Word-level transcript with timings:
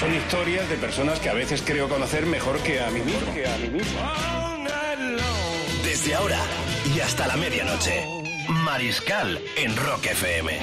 Son 0.00 0.14
historias 0.14 0.66
de 0.70 0.76
personas 0.76 1.20
que 1.20 1.28
a 1.28 1.34
veces 1.34 1.62
creo 1.62 1.86
conocer 1.86 2.24
mejor 2.24 2.58
que 2.60 2.80
a 2.80 2.88
mí 2.90 3.00
mismo. 3.00 3.34
Que 3.34 3.46
a 3.46 3.58
mí 3.58 3.68
mismo. 3.68 4.00
Desde 5.84 6.14
ahora 6.14 6.38
y 6.96 7.00
hasta 7.00 7.26
la 7.26 7.36
medianoche. 7.36 8.06
Mariscal 8.64 9.38
en 9.58 9.76
Rock 9.76 10.06
FM. 10.06 10.58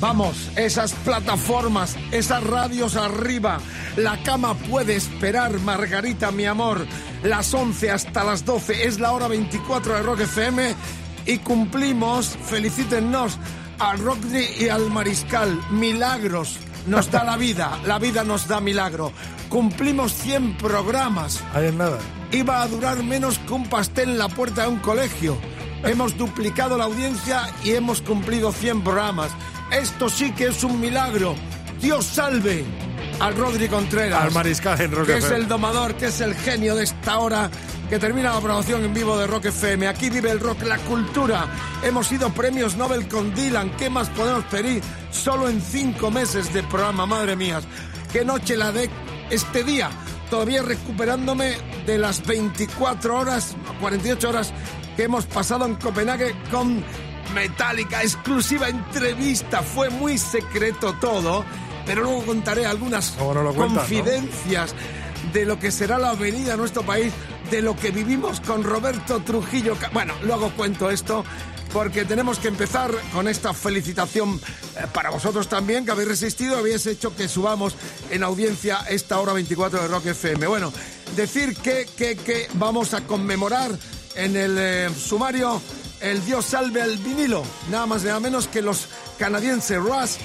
Vamos, 0.00 0.50
esas 0.56 0.94
plataformas, 0.94 1.96
esas 2.10 2.42
radios 2.42 2.96
arriba. 2.96 3.60
La 3.94 4.20
cama 4.24 4.54
puede 4.54 4.96
esperar, 4.96 5.52
Margarita, 5.60 6.32
mi 6.32 6.44
amor. 6.44 6.84
Las 7.22 7.54
11 7.54 7.92
hasta 7.92 8.24
las 8.24 8.44
12 8.44 8.88
es 8.88 8.98
la 8.98 9.12
hora 9.12 9.28
24 9.28 9.94
de 9.94 10.02
Rock 10.02 10.20
FM 10.22 10.74
y 11.24 11.38
cumplimos, 11.38 12.36
felicítennos, 12.46 13.38
al 13.78 14.00
Rockdy 14.00 14.64
y 14.64 14.68
al 14.70 14.90
Mariscal. 14.90 15.56
Milagros 15.70 16.65
nos 16.86 17.10
da 17.10 17.24
la 17.24 17.36
vida, 17.36 17.78
la 17.84 17.98
vida 17.98 18.24
nos 18.24 18.48
da 18.48 18.60
milagro. 18.60 19.12
Cumplimos 19.48 20.12
100 20.12 20.56
programas. 20.56 21.42
Ahí 21.54 21.66
en 21.66 21.78
nada. 21.78 21.98
Iba 22.32 22.62
a 22.62 22.68
durar 22.68 23.02
menos 23.02 23.38
que 23.38 23.52
un 23.52 23.68
pastel 23.68 24.10
en 24.10 24.18
la 24.18 24.28
puerta 24.28 24.62
de 24.62 24.68
un 24.68 24.78
colegio. 24.78 25.36
Hemos 25.84 26.16
duplicado 26.16 26.76
la 26.76 26.84
audiencia 26.84 27.42
y 27.62 27.72
hemos 27.72 28.00
cumplido 28.00 28.52
100 28.52 28.82
programas. 28.82 29.30
Esto 29.70 30.08
sí 30.08 30.32
que 30.32 30.46
es 30.46 30.64
un 30.64 30.80
milagro. 30.80 31.34
Dios 31.80 32.06
salve 32.06 32.64
al 33.20 33.36
Rodri 33.36 33.68
Contreras. 33.68 34.24
Al 34.24 34.32
Mariscal 34.32 34.80
en 34.80 34.92
Rock 34.92 35.06
Que 35.06 35.18
es 35.18 35.30
el 35.30 35.48
domador, 35.48 35.94
que 35.94 36.06
es 36.06 36.20
el 36.20 36.34
genio 36.34 36.74
de 36.74 36.84
esta 36.84 37.18
hora 37.18 37.50
que 37.88 37.98
termina 37.98 38.34
la 38.34 38.40
promoción 38.40 38.84
en 38.84 38.92
vivo 38.92 39.16
de 39.16 39.26
Rock 39.26 39.46
FM. 39.46 39.86
Aquí 39.86 40.10
vive 40.10 40.30
el 40.30 40.40
rock, 40.40 40.62
la 40.62 40.78
cultura. 40.78 41.46
Hemos 41.82 42.08
sido 42.08 42.32
premios 42.32 42.76
Nobel 42.76 43.06
con 43.06 43.34
Dylan. 43.34 43.70
¿Qué 43.76 43.88
más 43.90 44.08
podemos 44.10 44.44
pedir? 44.44 44.82
Solo 45.10 45.48
en 45.48 45.60
cinco 45.60 46.10
meses 46.10 46.52
de 46.52 46.62
programa, 46.64 47.06
madre 47.06 47.36
mía. 47.36 47.60
Qué 48.12 48.24
noche 48.24 48.56
la 48.56 48.72
de 48.72 48.90
este 49.30 49.62
día. 49.62 49.90
Todavía 50.30 50.62
recuperándome 50.62 51.56
de 51.86 51.98
las 51.98 52.26
24 52.26 53.16
horas, 53.16 53.54
48 53.80 54.28
horas 54.28 54.52
que 54.96 55.04
hemos 55.04 55.26
pasado 55.26 55.66
en 55.66 55.76
Copenhague 55.76 56.34
con 56.50 56.82
Metallica, 57.34 58.02
exclusiva 58.02 58.68
entrevista. 58.68 59.62
Fue 59.62 59.90
muy 59.90 60.18
secreto 60.18 60.94
todo, 61.00 61.44
pero 61.84 62.02
luego 62.02 62.26
contaré 62.26 62.66
algunas 62.66 63.10
confidencias 63.10 64.74
de 65.32 65.44
lo 65.44 65.58
que 65.58 65.70
será 65.70 65.98
la 65.98 66.10
avenida 66.10 66.54
en 66.54 66.58
nuestro 66.58 66.82
país, 66.82 67.12
de 67.50 67.62
lo 67.62 67.76
que 67.76 67.90
vivimos 67.90 68.40
con 68.40 68.62
Roberto 68.62 69.20
Trujillo. 69.20 69.76
Bueno, 69.92 70.14
luego 70.22 70.50
cuento 70.50 70.90
esto. 70.90 71.24
Porque 71.72 72.04
tenemos 72.04 72.38
que 72.38 72.48
empezar 72.48 72.90
con 73.12 73.28
esta 73.28 73.52
felicitación 73.52 74.40
eh, 74.76 74.86
para 74.92 75.10
vosotros 75.10 75.48
también, 75.48 75.84
que 75.84 75.90
habéis 75.90 76.08
resistido, 76.08 76.56
habéis 76.56 76.86
hecho 76.86 77.14
que 77.14 77.28
subamos 77.28 77.74
en 78.08 78.22
audiencia 78.22 78.78
esta 78.88 79.20
hora 79.20 79.32
24 79.34 79.82
de 79.82 79.88
Rock 79.88 80.06
FM. 80.06 80.46
Bueno, 80.46 80.72
decir 81.16 81.54
que, 81.56 81.86
que, 81.96 82.16
que 82.16 82.48
vamos 82.54 82.94
a 82.94 83.02
conmemorar 83.02 83.76
en 84.14 84.36
el 84.36 84.56
eh, 84.58 84.90
sumario 84.96 85.60
el 86.00 86.24
Dios 86.24 86.46
salve 86.46 86.82
al 86.82 86.98
vinilo, 86.98 87.42
nada 87.70 87.86
más 87.86 88.04
nada 88.04 88.20
menos 88.20 88.48
que 88.48 88.62
los 88.62 88.88
canadienses 89.18 89.78
Rush, 89.78 90.16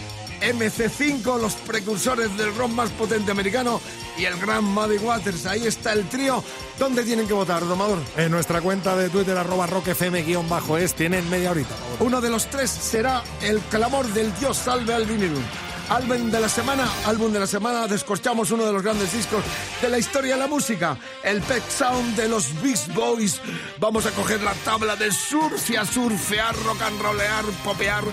MC5, 0.41 1.40
los 1.40 1.53
precursores 1.56 2.35
del 2.38 2.53
rock 2.56 2.72
más 2.72 2.90
potente 2.91 3.31
americano 3.31 3.79
y 4.18 4.25
el 4.25 4.38
gran 4.40 4.63
Muddy 4.63 4.97
Waters. 4.97 5.46
Ahí 5.46 5.68
está 5.68 5.94
el 5.94 6.07
trío. 6.09 6.44
¿Dónde 6.79 7.03
tienen 7.03 7.28
que 7.28 7.34
votar, 7.34 7.66
domador? 7.66 8.00
En 8.18 8.31
nuestra 8.31 8.62
cuenta 8.62 8.96
de 8.96 9.09
Twitter, 9.09 9.38
arroba 9.38 9.68
rockfm-es, 9.68 10.94
tienen 10.96 11.29
media 11.29 11.52
horita. 11.52 11.75
Uno 12.00 12.22
de 12.22 12.29
los 12.29 12.47
tres 12.47 12.69
será 12.69 13.24
el 13.41 13.59
clamor 13.62 14.07
del 14.07 14.34
Dios 14.40 14.57
salve 14.57 14.94
al 14.94 15.06
vinilo. 15.06 15.40
Álbum 15.91 16.31
de 16.31 16.40
la 16.40 16.47
semana, 16.47 16.88
álbum 17.06 17.34
de 17.34 17.40
la 17.41 17.47
semana, 17.47 17.85
descorchamos 17.85 18.50
uno 18.52 18.66
de 18.66 18.72
los 18.72 18.81
grandes 18.81 19.12
discos 19.12 19.44
de 19.81 19.90
la 19.90 19.97
historia 20.00 20.35
de 20.35 20.40
la 20.40 20.47
música, 20.47 20.97
el 21.22 21.41
Pet 21.41 21.62
Sound 21.69 22.16
de 22.16 22.29
los 22.29 22.62
Beast 22.62 22.94
Boys. 22.94 23.41
Vamos 23.78 24.06
a 24.06 24.12
coger 24.12 24.41
la 24.41 24.53
tabla 24.63 24.96
de 24.96 25.12
surf 25.12 25.69
y 25.69 25.75
a 25.75 25.84
surfear, 25.84 26.56
rock 26.63 26.81
and 26.84 27.02
rollear, 27.02 27.44
popear 27.66 28.06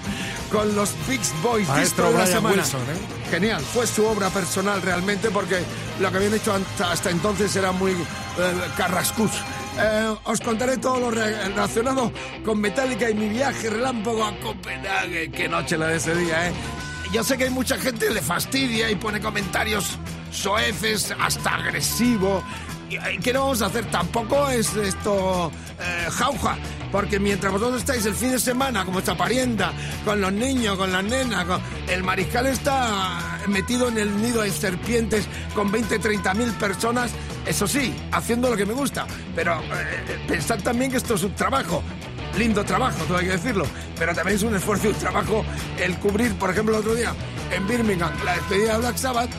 con 0.51 0.75
los 0.75 0.91
Beast 1.07 1.33
Boys. 1.41 1.69
Maestro 1.69 2.11
de 2.11 2.19
la 2.19 2.27
semana. 2.27 2.57
Wilson, 2.57 2.81
¿eh? 2.81 3.31
Genial, 3.31 3.61
fue 3.63 3.87
su 3.87 4.05
obra 4.05 4.29
personal 4.31 4.83
realmente 4.83 5.31
porque 5.31 5.63
lo 6.01 6.11
que 6.11 6.17
habían 6.17 6.35
hecho 6.35 6.53
hasta, 6.55 6.91
hasta 6.91 7.11
entonces 7.11 7.55
era 7.55 7.71
muy 7.71 7.93
eh, 7.93 7.97
carrascus. 8.77 9.31
Eh, 9.81 10.17
os 10.25 10.41
contaré 10.41 10.79
todo 10.79 10.99
lo 10.99 11.11
re- 11.13 11.45
relacionado 11.47 12.11
con 12.45 12.61
Metallica 12.61 13.09
y 13.09 13.15
mi 13.15 13.29
viaje 13.29 13.71
relámpago 13.71 14.25
a 14.25 14.37
Copenhague. 14.41 15.31
Qué 15.31 15.49
noche 15.49 15.79
la 15.79 15.87
de 15.87 15.99
ese 15.99 16.17
día, 16.17 16.49
¿eh? 16.49 16.53
Yo 17.13 17.25
sé 17.25 17.39
que 17.39 17.45
hay 17.45 17.51
mucha 17.51 17.79
gente 17.79 18.11
le 18.11 18.21
fastidia 18.21 18.91
y 18.91 18.97
pone 18.97 19.21
comentarios 19.21 19.99
soeces, 20.31 21.15
hasta 21.19 21.55
agresivo. 21.55 22.43
Eh, 22.91 23.19
¿Qué 23.23 23.33
no 23.33 23.41
vamos 23.41 23.63
a 23.63 23.67
hacer? 23.67 23.91
Tampoco 23.91 24.49
es 24.51 24.75
esto 24.77 25.51
eh, 25.81 26.11
jauja. 26.11 26.57
Porque 26.93 27.19
mientras 27.19 27.53
vosotros 27.53 27.81
estáis 27.81 28.05
el 28.07 28.15
fin 28.15 28.33
de 28.33 28.39
semana 28.39 28.85
con 28.85 28.95
vuestra 28.95 29.17
parienta, 29.17 29.73
con 30.05 30.21
los 30.21 30.33
niños, 30.33 30.77
con 30.77 30.91
las 30.93 31.05
nenas, 31.05 31.47
el 31.89 32.03
mariscal 32.03 32.47
está 32.47 33.41
metido 33.47 33.89
en 33.89 33.99
el 33.99 34.21
nido 34.21 34.43
de 34.43 34.51
serpientes 34.51 35.27
con 35.55 35.71
20, 35.71 35.99
30 35.99 36.35
mil 36.35 36.51
personas, 36.53 37.11
eso 37.47 37.67
sí, 37.67 37.95
haciendo 38.13 38.51
lo 38.51 38.57
que 38.57 38.65
me 38.67 38.73
gusta. 38.73 39.07
Pero 39.35 39.61
eh, 39.61 40.19
pensad 40.27 40.61
también 40.61 40.91
que 40.91 40.97
esto 40.97 41.15
es 41.15 41.23
un 41.25 41.35
trabajo. 41.35 41.83
Lindo 42.37 42.65
trabajo, 42.65 43.05
todo 43.05 43.19
hay 43.19 43.27
que 43.27 43.33
decirlo. 43.33 43.65
Pero 43.99 44.15
también 44.15 44.37
es 44.37 44.43
un 44.43 44.55
esfuerzo 44.55 44.89
y 44.89 44.91
un 44.91 44.99
trabajo 44.99 45.45
el 45.79 45.97
cubrir, 45.99 46.35
por 46.35 46.51
ejemplo, 46.51 46.75
el 46.75 46.81
otro 46.81 46.95
día 46.95 47.15
en 47.51 47.67
Birmingham 47.67 48.13
la 48.25 48.35
despedida 48.35 48.75
de 48.75 48.79
Black 48.79 48.97
Sabbath 48.97 49.31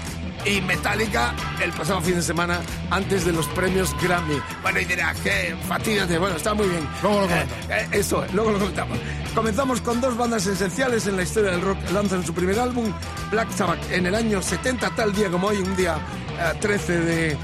y 0.45 0.61
Metallica 0.61 1.33
el 1.61 1.72
pasado 1.72 2.01
fin 2.01 2.16
de 2.16 2.22
semana 2.22 2.59
antes 2.89 3.25
de 3.25 3.33
los 3.33 3.47
premios 3.47 3.95
Grammy. 4.01 4.41
Bueno, 4.61 4.79
y 4.79 4.85
dirás 4.85 5.17
que 5.19 5.55
fatídate, 5.67 6.17
bueno, 6.17 6.38
está 6.38 6.53
muy 6.53 6.67
bien. 6.67 6.88
Luego 7.01 7.22
lo 7.22 7.27
Eh, 7.27 7.45
eh, 7.69 7.88
eso, 7.91 8.25
luego 8.33 8.51
lo 8.51 8.59
comentamos. 8.59 8.97
Comenzamos 9.35 9.81
con 9.81 10.01
dos 10.01 10.17
bandas 10.17 10.45
esenciales 10.47 11.07
en 11.07 11.17
la 11.17 11.23
historia 11.23 11.51
del 11.51 11.61
rock. 11.61 11.77
Lanzan 11.91 12.25
su 12.25 12.33
primer 12.33 12.59
álbum, 12.59 12.91
Black 13.31 13.51
Sabbath, 13.51 13.91
en 13.91 14.06
el 14.06 14.16
año 14.16 14.41
70, 14.41 14.89
tal 14.95 15.13
día 15.13 15.29
como 15.29 15.47
hoy, 15.47 15.57
un 15.57 15.75
día 15.75 15.97
eh, 16.39 16.57
13 16.59 17.00
de, 17.00 17.38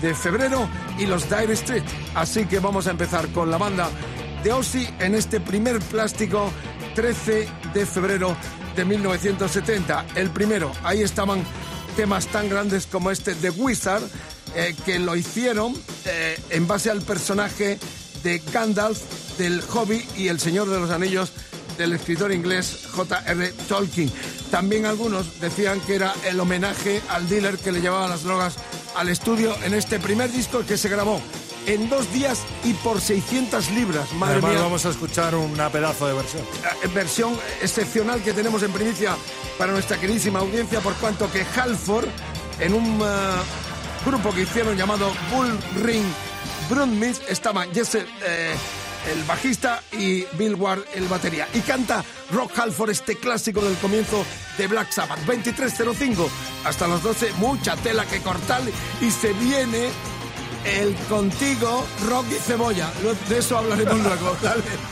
de 0.00 0.14
febrero, 0.14 0.68
y 0.98 1.06
los 1.06 1.28
Dire 1.28 1.54
Street. 1.54 1.84
Así 2.14 2.44
que 2.44 2.60
vamos 2.60 2.86
a 2.86 2.90
empezar 2.90 3.28
con 3.28 3.50
la 3.50 3.58
banda 3.58 3.88
de 4.42 4.52
Ozzy 4.52 4.88
en 4.98 5.14
este 5.14 5.40
primer 5.40 5.78
plástico 5.80 6.50
13 6.94 7.48
de 7.74 7.86
febrero 7.86 8.36
de 8.74 8.84
1970. 8.84 10.06
El 10.16 10.30
primero, 10.30 10.72
ahí 10.82 11.02
estaban 11.02 11.44
temas 11.96 12.26
tan 12.26 12.48
grandes 12.48 12.86
como 12.86 13.10
este 13.10 13.34
de 13.34 13.50
Wizard, 13.50 14.02
eh, 14.54 14.74
que 14.84 14.98
lo 14.98 15.14
hicieron 15.16 15.74
eh, 16.04 16.38
en 16.50 16.66
base 16.66 16.90
al 16.90 17.02
personaje 17.02 17.78
de 18.22 18.42
Gandalf 18.52 18.98
del 19.38 19.60
Hobby 19.62 20.06
y 20.16 20.28
El 20.28 20.40
Señor 20.40 20.68
de 20.68 20.80
los 20.80 20.90
Anillos 20.90 21.32
del 21.78 21.92
escritor 21.92 22.32
inglés 22.32 22.86
J.R. 22.92 23.52
Tolkien. 23.68 24.10
También 24.50 24.86
algunos 24.86 25.40
decían 25.40 25.80
que 25.80 25.94
era 25.94 26.14
el 26.28 26.38
homenaje 26.38 27.00
al 27.08 27.28
dealer 27.28 27.58
que 27.58 27.72
le 27.72 27.80
llevaba 27.80 28.08
las 28.08 28.24
drogas 28.24 28.56
al 28.96 29.08
estudio 29.08 29.54
en 29.64 29.74
este 29.74 29.98
primer 29.98 30.30
disco 30.30 30.64
que 30.66 30.76
se 30.76 30.88
grabó 30.88 31.20
en 31.66 31.88
dos 31.88 32.12
días 32.12 32.42
y 32.64 32.74
por 32.74 33.00
600 33.00 33.70
libras. 33.70 34.12
Madre 34.14 34.34
Además, 34.34 34.50
mía, 34.52 34.62
vamos 34.62 34.86
a 34.86 34.90
escuchar 34.90 35.34
una 35.34 35.70
pedazo 35.70 36.06
de 36.06 36.14
versión. 36.14 36.42
eh, 36.42 36.88
versión 36.94 37.38
excepcional 37.60 38.22
que 38.22 38.32
tenemos 38.32 38.62
en 38.62 38.72
primicia 38.72 39.16
para 39.58 39.72
nuestra 39.72 39.98
queridísima 39.98 40.40
audiencia, 40.40 40.80
por 40.80 40.94
cuanto 40.94 41.30
que 41.30 41.44
Halford, 41.56 42.08
en 42.60 42.74
un 42.74 43.00
eh, 43.00 44.04
grupo 44.06 44.32
que 44.32 44.42
hicieron 44.42 44.76
llamado 44.76 45.12
Bull 45.32 45.58
Ring 45.82 46.04
Brunsmith, 46.68 47.18
estaban 47.28 47.72
Jesse, 47.72 48.06
eh, 48.24 48.54
el 49.12 49.22
bajista, 49.24 49.82
y 49.92 50.24
Bill 50.38 50.54
Ward, 50.54 50.82
el 50.94 51.06
batería. 51.08 51.48
Y 51.54 51.60
canta 51.60 52.04
Rock 52.30 52.58
Halford, 52.58 52.90
este 52.90 53.16
clásico 53.16 53.60
del 53.60 53.76
comienzo 53.76 54.24
de 54.58 54.66
Black 54.68 54.90
Sabbath. 54.92 55.18
23.05 55.26 56.28
hasta 56.64 56.86
las 56.86 57.02
12, 57.02 57.32
mucha 57.38 57.76
tela 57.76 58.06
que 58.06 58.20
cortar 58.20 58.62
y 59.00 59.10
se 59.10 59.32
viene 59.34 59.88
el 60.64 60.94
contigo 61.08 61.84
Rock 62.08 62.26
y 62.30 62.40
Cebolla. 62.40 62.90
De 63.28 63.38
eso 63.38 63.58
hablaremos 63.58 63.98
luego. 63.98 64.36
Dale. 64.42 64.91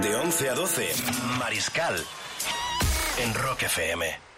De 0.00 0.16
11 0.16 0.48
a 0.48 0.54
12, 0.54 0.94
Mariscal. 1.38 1.96
En 3.18 3.34
Rock 3.34 3.62
FM. 3.62 4.31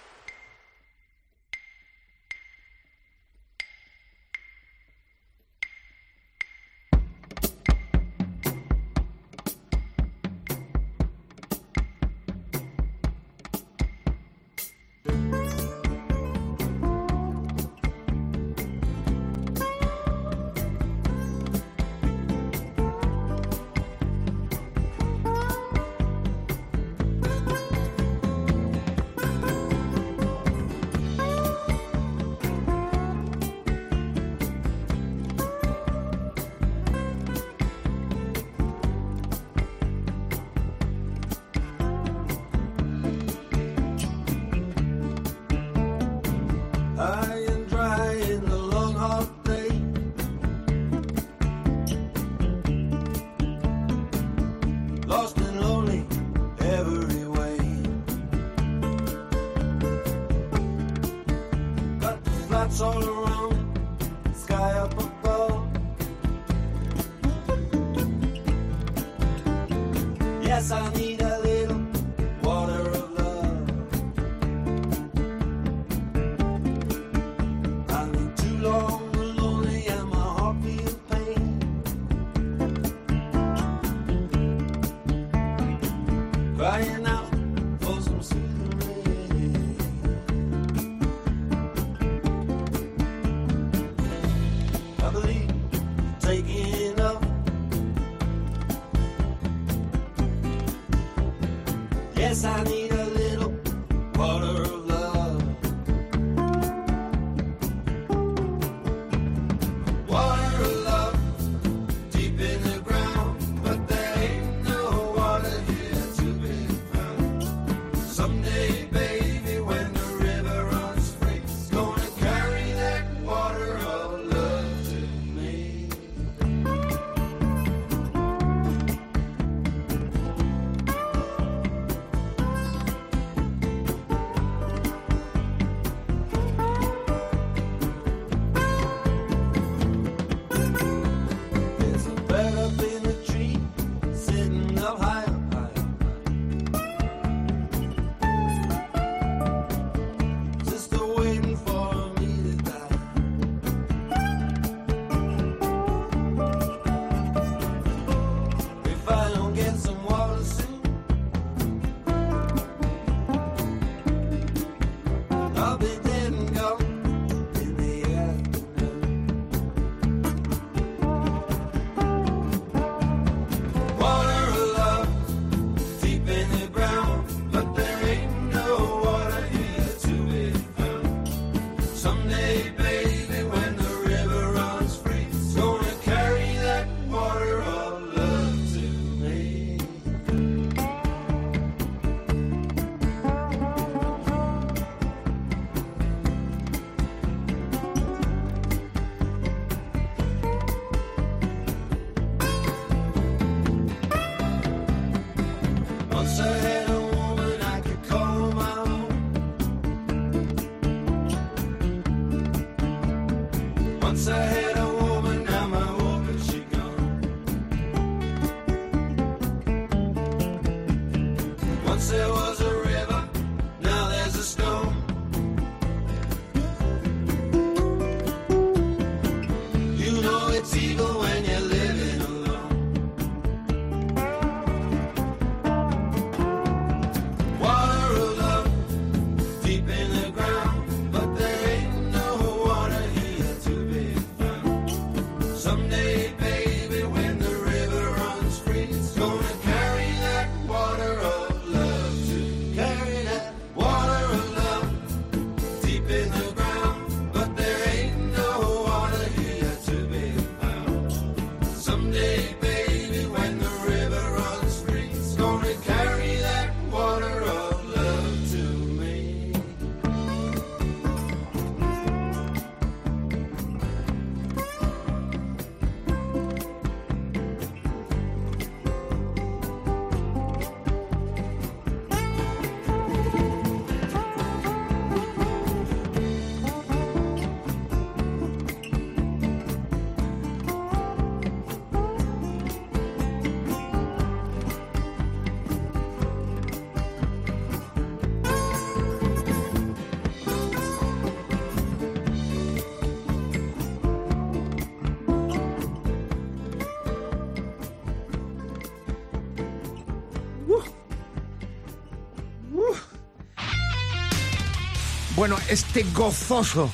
Bueno, 315.46 315.58
este 315.68 316.04
gozoso 316.14 316.90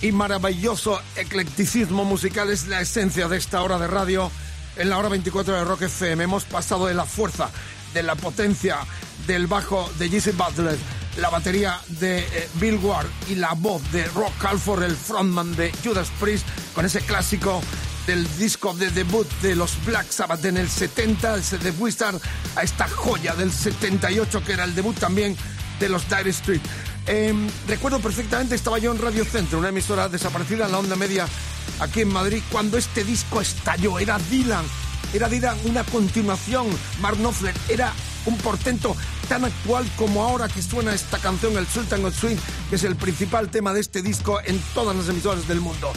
y 0.00 0.12
maravilloso 0.12 1.00
eclecticismo 1.16 2.04
musical 2.04 2.48
es 2.48 2.68
la 2.68 2.80
esencia 2.80 3.26
de 3.26 3.36
esta 3.36 3.60
hora 3.60 3.76
de 3.76 3.88
radio 3.88 4.30
en 4.76 4.88
la 4.88 4.98
hora 4.98 5.08
24 5.08 5.52
de 5.52 5.64
Rock 5.64 5.82
FM. 5.82 6.22
Hemos 6.22 6.44
pasado 6.44 6.86
de 6.86 6.94
la 6.94 7.04
fuerza, 7.04 7.50
de 7.94 8.04
la 8.04 8.14
potencia 8.14 8.78
del 9.26 9.48
bajo 9.48 9.90
de 9.98 10.08
Jesse 10.08 10.32
Butler, 10.36 10.78
la 11.16 11.28
batería 11.28 11.80
de 11.88 12.20
eh, 12.20 12.48
Bill 12.60 12.76
Ward 12.76 13.08
y 13.30 13.34
la 13.34 13.54
voz 13.54 13.82
de 13.90 14.04
Rock 14.04 14.44
Halford, 14.44 14.84
el 14.84 14.94
frontman 14.94 15.56
de 15.56 15.72
Judas 15.82 16.12
Priest, 16.20 16.46
con 16.76 16.86
ese 16.86 17.00
clásico 17.00 17.60
del 18.06 18.24
disco 18.38 18.74
de 18.74 18.92
debut 18.92 19.28
de 19.42 19.56
los 19.56 19.72
Black 19.84 20.08
Sabbath 20.08 20.44
en 20.44 20.56
el 20.56 20.68
70, 20.68 21.34
el 21.34 21.42
de 21.64 21.70
Wizard, 21.72 22.20
a 22.54 22.62
esta 22.62 22.86
joya 22.86 23.34
del 23.34 23.50
78 23.50 24.44
que 24.44 24.52
era 24.52 24.62
el 24.62 24.76
debut 24.76 24.96
también 24.96 25.36
de 25.80 25.88
los 25.88 26.08
Dire 26.08 26.30
Street. 26.30 26.60
Eh, 27.10 27.32
recuerdo 27.66 28.00
perfectamente, 28.00 28.54
estaba 28.54 28.78
yo 28.78 28.92
en 28.92 28.98
Radio 29.00 29.24
Centro, 29.24 29.58
una 29.58 29.70
emisora 29.70 30.10
desaparecida 30.10 30.66
en 30.66 30.72
la 30.72 30.78
onda 30.78 30.94
media 30.94 31.26
aquí 31.80 32.02
en 32.02 32.12
Madrid, 32.12 32.42
cuando 32.52 32.76
este 32.76 33.02
disco 33.02 33.40
estalló. 33.40 33.98
Era 33.98 34.18
Dylan, 34.30 34.66
era 35.14 35.26
Dylan 35.26 35.56
una 35.64 35.84
continuación. 35.84 36.66
Mark 37.00 37.16
Knopfler 37.16 37.54
era 37.70 37.94
un 38.26 38.36
portento 38.36 38.94
tan 39.26 39.46
actual 39.46 39.90
como 39.96 40.22
ahora 40.22 40.48
que 40.48 40.60
suena 40.60 40.92
esta 40.92 41.16
canción, 41.16 41.56
el 41.56 41.66
Sultan 41.66 42.04
of 42.04 42.14
Swing, 42.14 42.36
que 42.68 42.76
es 42.76 42.84
el 42.84 42.94
principal 42.94 43.48
tema 43.48 43.72
de 43.72 43.80
este 43.80 44.02
disco 44.02 44.38
en 44.44 44.60
todas 44.74 44.94
las 44.94 45.08
emisoras 45.08 45.48
del 45.48 45.62
mundo. 45.62 45.90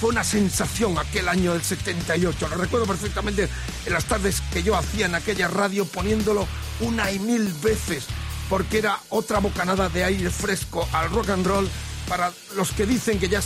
Fue 0.00 0.10
una 0.10 0.22
sensación 0.22 0.96
aquel 0.96 1.28
año 1.28 1.54
del 1.54 1.62
78. 1.62 2.48
Lo 2.48 2.56
recuerdo 2.56 2.86
perfectamente 2.86 3.48
en 3.84 3.92
las 3.92 4.04
tardes 4.04 4.40
que 4.52 4.62
yo 4.62 4.76
hacía 4.76 5.06
en 5.06 5.16
aquella 5.16 5.48
radio 5.48 5.84
poniéndolo 5.86 6.46
una 6.80 7.10
y 7.10 7.18
mil 7.18 7.52
veces 7.64 8.06
porque 8.52 8.76
era 8.76 9.00
otra 9.08 9.38
bocanada 9.38 9.88
de 9.88 10.04
aire 10.04 10.28
fresco 10.28 10.86
al 10.92 11.10
rock 11.10 11.30
and 11.30 11.46
roll 11.46 11.66
para 12.06 12.30
los 12.54 12.70
que 12.72 12.84
dicen 12.84 13.18
que 13.18 13.30
ya 13.30 13.40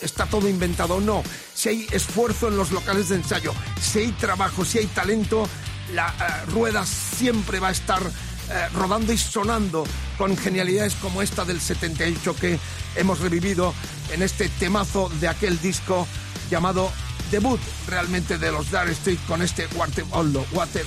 está 0.00 0.26
todo 0.26 0.48
inventado. 0.48 1.00
No, 1.00 1.22
si 1.54 1.68
hay 1.68 1.86
esfuerzo 1.92 2.48
en 2.48 2.56
los 2.56 2.72
locales 2.72 3.10
de 3.10 3.14
ensayo, 3.14 3.54
si 3.80 4.00
hay 4.00 4.10
trabajo, 4.10 4.64
si 4.64 4.78
hay 4.78 4.86
talento, 4.86 5.48
la 5.92 6.08
eh, 6.08 6.50
rueda 6.50 6.84
siempre 6.84 7.60
va 7.60 7.68
a 7.68 7.70
estar 7.70 8.02
eh, 8.02 8.68
rodando 8.74 9.12
y 9.12 9.18
sonando 9.18 9.84
con 10.18 10.36
genialidades 10.36 10.96
como 10.96 11.22
esta 11.22 11.44
del 11.44 11.60
78 11.60 12.34
que 12.34 12.58
hemos 12.96 13.20
revivido 13.20 13.72
en 14.12 14.20
este 14.24 14.48
temazo 14.48 15.12
de 15.20 15.28
aquel 15.28 15.60
disco 15.60 16.08
llamado 16.50 16.90
debut 17.30 17.60
realmente 17.86 18.36
de 18.38 18.50
los 18.50 18.68
Dire 18.72 18.96
Straits 18.96 19.22
con 19.28 19.42
este 19.42 19.68
Water 19.76 20.04
of 20.10 20.26
Love. 20.26 20.52
Water 20.52 20.84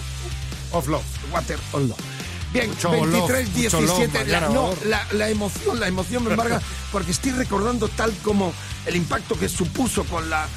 of 0.73 0.87
Love. 0.89 1.31
Water 1.31 1.57
of 1.71 1.87
Love. 1.87 2.16
Bien, 2.53 2.69
Mucho 2.69 2.91
23, 2.91 3.11
love, 3.11 3.63
mucho 3.63 3.81
love 3.81 3.97
17. 3.97 4.25
la, 4.25 4.39
no, 4.49 4.73
la, 4.85 5.05
la 5.11 5.29
emoción, 5.29 5.79
la 5.79 5.87
emoción 5.87 6.23
me 6.23 6.31
embarga 6.31 6.61
porque 6.91 7.11
estoy 7.11 7.31
recordando 7.31 7.87
tal 7.89 8.13
como 8.23 8.53
el 8.85 8.95
impacto 8.95 9.37
que 9.37 9.49
supuso 9.49 10.03
con 10.05 10.29
la 10.29 10.47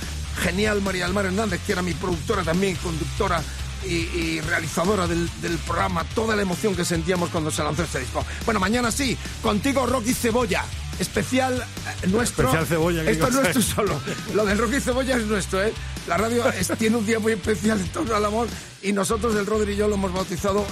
genial 0.42 0.80
María 0.82 1.04
del 1.04 1.14
Mar 1.14 1.26
Hernández, 1.26 1.60
que 1.66 1.72
era 1.72 1.82
mi 1.82 1.92
productora 1.92 2.42
también, 2.42 2.76
conductora 2.76 3.42
y, 3.84 3.94
y 3.94 4.40
realizadora 4.40 5.06
del, 5.06 5.28
del 5.40 5.58
programa, 5.58 6.04
toda 6.14 6.36
la 6.36 6.42
emoción 6.42 6.74
que 6.76 6.84
sentíamos 6.84 7.30
cuando 7.30 7.50
se 7.50 7.62
lanzó 7.62 7.82
este 7.82 8.00
disco. 8.00 8.24
Bueno, 8.44 8.60
mañana 8.60 8.90
sí, 8.90 9.16
contigo 9.42 9.86
Rocky 9.86 10.14
Cebolla. 10.14 10.64
Especial 11.00 11.54
eh, 12.02 12.06
nuestro. 12.08 12.44
Especial 12.48 12.66
Cebolla, 12.66 13.02
¿qué 13.04 13.10
Esto 13.12 13.30
no 13.30 13.40
es 13.42 13.52
tú 13.52 13.62
solo. 13.62 14.00
Lo 14.34 14.44
del 14.44 14.58
Rocky 14.58 14.80
Cebolla 14.80 15.16
es 15.16 15.24
nuestro, 15.26 15.62
¿eh? 15.64 15.72
La 16.06 16.16
radio 16.16 16.46
es- 16.52 16.68
tiene 16.78 16.96
un 16.96 17.06
día 17.06 17.18
muy 17.18 17.32
especial 17.32 17.80
en 17.80 17.88
torno 17.88 18.14
al 18.14 18.24
amor 18.24 18.46
y 18.82 18.92
nosotros, 18.92 19.34
el 19.34 19.46
Rodri 19.46 19.72
y 19.72 19.76
yo, 19.76 19.88
lo 19.88 19.94
hemos 19.94 20.12
bautizado 20.12 20.60
eh, 20.60 20.64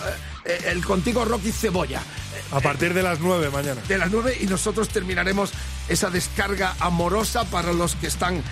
eh, 0.44 0.58
el 0.68 0.84
Contigo 0.84 1.24
Rocky 1.24 1.50
Cebolla. 1.50 2.02
A 2.50 2.60
partir 2.60 2.94
de 2.94 3.02
las 3.02 3.20
9 3.20 3.50
mañana. 3.50 3.80
De 3.88 3.98
las 3.98 4.10
nueve 4.10 4.36
y 4.40 4.46
nosotros 4.46 4.88
terminaremos 4.88 5.50
esa 5.88 6.08
descarga 6.08 6.74
amorosa 6.80 7.44
para 7.44 7.72
los 7.74 7.94
que 7.96 8.06
están 8.06 8.42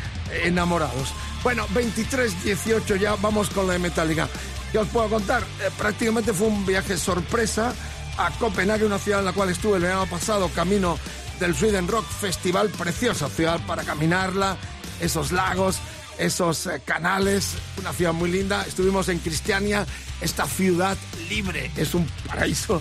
enamorados. 0.44 1.08
Bueno, 1.42 1.66
23-18 1.74 2.96
ya, 2.98 3.16
vamos 3.16 3.48
con 3.50 3.66
la 3.66 3.74
de 3.74 3.78
Metallica. 3.78 4.28
¿Qué 4.72 4.78
os 4.78 4.88
puedo 4.88 5.08
contar? 5.08 5.42
Eh, 5.42 5.70
prácticamente 5.78 6.32
fue 6.32 6.48
un 6.48 6.66
viaje 6.66 6.96
sorpresa 6.98 7.72
a 8.18 8.30
Copenhague, 8.32 8.84
una 8.84 8.98
ciudad 8.98 9.20
en 9.20 9.26
la 9.26 9.32
cual 9.32 9.50
estuve 9.50 9.76
el 9.76 9.82
verano 9.82 10.06
pasado, 10.06 10.48
camino 10.54 10.98
del 11.40 11.54
Sweden 11.54 11.88
Rock 11.88 12.06
Festival, 12.06 12.70
preciosa 12.70 13.28
ciudad 13.28 13.60
para 13.66 13.82
caminarla, 13.84 14.56
esos 15.00 15.32
lagos, 15.32 15.78
esos 16.18 16.66
eh, 16.66 16.82
canales, 16.84 17.54
una 17.78 17.92
ciudad 17.92 18.12
muy 18.12 18.30
linda. 18.30 18.64
Estuvimos 18.66 19.08
en 19.08 19.18
Cristiania, 19.18 19.86
esta 20.20 20.46
ciudad 20.46 20.96
libre, 21.28 21.70
es 21.76 21.94
un 21.94 22.06
paraíso, 22.26 22.80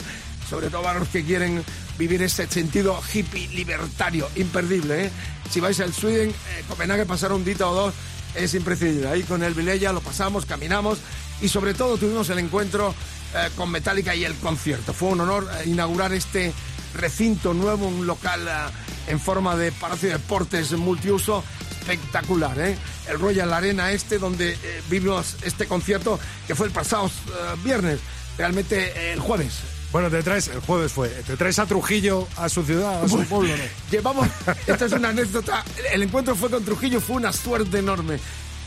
sobre 0.49 0.69
todo 0.69 0.83
para 0.83 0.99
los 0.99 1.09
que 1.09 1.23
quieren 1.23 1.63
vivir 1.97 2.21
ese 2.23 2.47
sentido 2.47 3.01
hippie 3.13 3.47
libertario, 3.49 4.29
imperdible. 4.35 5.05
¿eh? 5.05 5.11
Si 5.49 5.59
vais 5.59 5.79
al 5.79 5.93
Sweden, 5.93 6.29
eh, 6.29 6.63
Copenhague, 6.67 7.05
pasar 7.05 7.31
un 7.31 7.43
día 7.43 7.55
o 7.67 7.73
dos 7.73 7.93
es 8.35 8.53
imprescindible. 8.53 9.07
Ahí 9.07 9.23
con 9.23 9.43
el 9.43 9.53
Vilella 9.53 9.93
lo 9.93 10.01
pasamos, 10.01 10.45
caminamos 10.45 10.99
y 11.41 11.47
sobre 11.47 11.73
todo 11.73 11.97
tuvimos 11.97 12.29
el 12.29 12.39
encuentro 12.39 12.93
eh, 13.33 13.49
con 13.55 13.69
Metallica 13.71 14.15
y 14.15 14.25
el 14.25 14.35
concierto. 14.35 14.93
Fue 14.93 15.09
un 15.09 15.21
honor 15.21 15.49
eh, 15.59 15.69
inaugurar 15.69 16.13
este 16.13 16.53
recinto 16.95 17.53
nuevo, 17.53 17.87
un 17.87 18.07
local 18.07 18.47
eh, 18.47 19.11
en 19.11 19.19
forma 19.19 19.55
de 19.55 19.71
Palacio 19.71 20.09
de 20.09 20.15
Deportes 20.15 20.71
multiuso 20.73 21.43
espectacular, 21.85 22.59
¿eh? 22.59 22.77
El 23.07 23.19
Royal 23.19 23.53
Arena 23.53 23.91
este, 23.91 24.17
donde 24.17 24.53
eh, 24.53 24.81
vimos 24.89 25.37
este 25.43 25.67
concierto 25.67 26.19
que 26.47 26.55
fue 26.55 26.67
el 26.67 26.73
pasado 26.73 27.05
eh, 27.07 27.31
viernes, 27.63 27.99
realmente 28.37 28.91
eh, 28.95 29.13
el 29.13 29.19
jueves. 29.19 29.59
Bueno, 29.91 30.09
te 30.09 30.23
traes, 30.23 30.47
el 30.47 30.59
jueves 30.59 30.91
fue, 30.91 31.09
te 31.09 31.37
traes 31.37 31.59
a 31.59 31.65
Trujillo, 31.67 32.27
a 32.37 32.49
su 32.49 32.63
ciudad, 32.63 33.03
a 33.03 33.07
su 33.07 33.15
Bueno, 33.15 33.29
pueblo, 33.29 33.55
¿no? 33.55 33.63
Llevamos, 33.91 34.27
esta 34.67 34.85
es 34.85 34.91
una 34.91 35.09
anécdota, 35.09 35.63
el 35.93 36.03
encuentro 36.03 36.35
fue 36.35 36.49
con 36.49 36.65
Trujillo, 36.65 36.99
fue 36.99 37.17
una 37.17 37.31
suerte 37.31 37.77
enorme, 37.77 38.19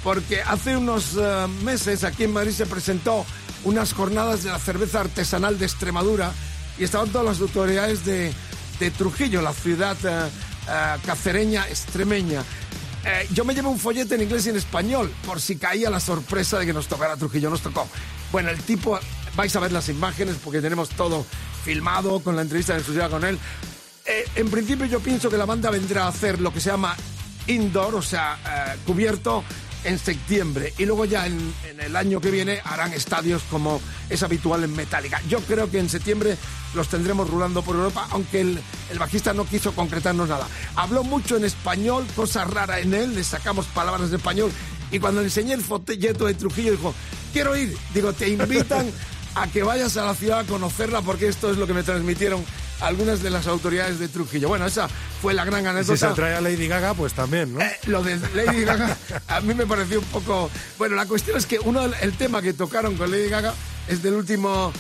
porque 0.05 0.41
hace 0.41 0.77
unos 0.77 1.15
meses 1.65 2.05
aquí 2.05 2.25
en 2.25 2.33
Madrid 2.33 2.53
se 2.53 2.67
presentó 2.67 3.27
unas 3.65 3.93
jornadas 3.93 4.45
de 4.45 4.51
la 4.51 4.59
cerveza 4.59 5.01
artesanal 5.01 5.59
de 5.59 5.67
Extremadura 5.67 6.33
y 6.79 6.85
estaban 6.85 7.11
todas 7.11 7.27
las 7.27 7.41
autoridades 7.41 8.05
de, 8.05 8.33
de 8.81 8.91
Trujillo, 8.91 9.43
la 9.43 9.53
ciudad 9.53 9.97
eh, 10.05 10.29
eh, 10.69 10.97
cacereña 11.05 11.67
extremeña. 11.69 12.43
Eh, 13.05 13.29
yo 13.33 13.45
me 13.45 13.55
llevé 13.55 13.69
un 13.69 13.79
folleto 13.79 14.15
en 14.15 14.23
inglés 14.23 14.47
y 14.47 14.51
en 14.51 14.57
español, 14.57 15.13
por 15.25 15.41
si 15.41 15.57
caía 15.57 15.89
la 15.91 16.01
sorpresa 16.01 16.59
de 16.59 16.67
que 16.67 16.73
nos 16.73 16.89
tocara 16.89 17.17
Trujillo. 17.17 17.49
Nos 17.51 17.63
tocó. 17.63 17.89
Bueno, 18.33 18.51
el 18.51 18.59
tipo, 18.63 18.99
vais 19.37 19.55
a 19.57 19.61
ver 19.61 19.73
las 19.73 19.89
imágenes 19.89 20.37
porque 20.43 20.61
tenemos 20.61 20.91
todo 20.91 21.25
filmado 21.65 22.21
con 22.21 22.37
la 22.37 22.43
entrevista 22.43 22.73
en 22.73 22.79
exclusiva 22.79 23.09
con 23.09 23.25
él. 23.25 23.39
Eh, 24.05 24.27
en 24.37 24.51
principio 24.51 24.87
yo 24.87 25.01
pienso 25.01 25.31
que 25.31 25.37
la 25.37 25.45
banda 25.45 25.71
vendrá 25.71 26.05
a 26.05 26.09
hacer 26.09 26.41
lo 26.41 26.53
que 26.53 26.61
se 26.61 26.71
llama 26.71 26.97
indoor, 27.47 27.95
o 27.95 28.03
sea, 28.03 28.39
eh, 28.47 28.79
cubierto 28.87 29.45
en 29.89 29.99
septiembre. 29.99 30.73
Y 30.79 30.85
luego 30.85 31.05
ya 31.05 31.27
en, 31.27 31.55
en 31.69 31.81
el 31.81 31.97
año 31.97 32.21
que 32.21 32.31
viene 32.31 32.61
harán 32.65 32.93
estadios 32.93 33.43
como 33.51 33.81
es 34.09 34.23
habitual 34.23 34.65
en 34.65 34.75
Metallica. 34.75 35.21
Yo 35.29 35.41
creo 35.41 35.71
que 35.71 35.79
en 35.79 35.89
septiembre 35.89 36.37
los 36.75 36.89
tendremos 36.89 37.29
rulando 37.29 37.63
por 37.63 37.77
Europa, 37.77 38.07
aunque 38.11 38.41
el, 38.41 38.61
el 38.91 38.99
bajista 38.99 39.33
no 39.33 39.45
quiso 39.45 39.73
concretarnos 39.75 40.29
nada. 40.29 40.47
Habló 40.77 41.03
mucho 41.05 41.37
en 41.37 41.45
español, 41.45 42.07
cosa 42.15 42.45
rara 42.45 42.81
en 42.81 42.95
él, 42.95 43.15
le 43.15 43.25
sacamos 43.25 43.67
palabras 43.67 44.11
de 44.11 44.17
español. 44.17 44.53
Y 44.91 44.99
cuando 44.99 45.21
le 45.21 45.27
enseñé 45.27 45.55
el 45.55 45.63
folleto 45.63 46.27
de 46.27 46.35
Trujillo, 46.35 46.73
dijo, 46.73 46.95
quiero 47.33 47.57
ir. 47.57 47.77
Digo, 47.95 48.13
te 48.13 48.29
invitan 48.29 48.91
a 49.35 49.47
que 49.47 49.63
vayas 49.63 49.97
a 49.97 50.05
la 50.05 50.15
ciudad 50.15 50.41
a 50.41 50.45
conocerla 50.45 51.03
porque 51.03 51.29
esto 51.29 51.51
es 51.51 51.57
lo 51.59 51.67
que 51.67 51.75
me 51.75 51.83
transmitieron 51.83 52.45
algunas 52.81 53.23
de 53.23 53.31
las 53.31 53.47
autoridades 53.47 53.99
de 53.99 54.09
Trujillo. 54.09 54.49
Bueno, 54.49 54.67
esa 54.67 54.89
fue 55.21 55.35
la 55.35 55.45
gran 55.45 55.67
anécdota. 55.67 55.97
si 55.97 56.01
se 56.01 56.07
atrae 56.07 56.35
a 56.37 56.41
Lady 56.41 56.69
Gaga, 56.69 56.95
pues 56.95 57.13
también, 57.13 57.55
¿no? 57.55 57.61
Eh, 57.61 57.79
lo 57.87 58.03
de 58.03 58.19
Lady 58.35 58.65
Gaga 58.65 58.97
a 59.29 59.41
mí 59.41 59.55
me 59.55 59.67
pareció 59.67 60.01
un 60.01 60.07
poco... 60.07 60.51
Bueno, 60.79 60.97
la 60.97 61.07
cuestión 61.07 61.37
es 61.37 61.47
que 61.47 61.59
uno 61.59 61.85
el 61.85 62.13
tema 62.15 62.43
que 62.43 62.53
tocaron 62.53 62.97
con 62.97 63.11
Lady 63.11 63.29
Gaga 63.29 63.55
es 63.89 64.03
del 64.03 64.15
último 64.15 64.73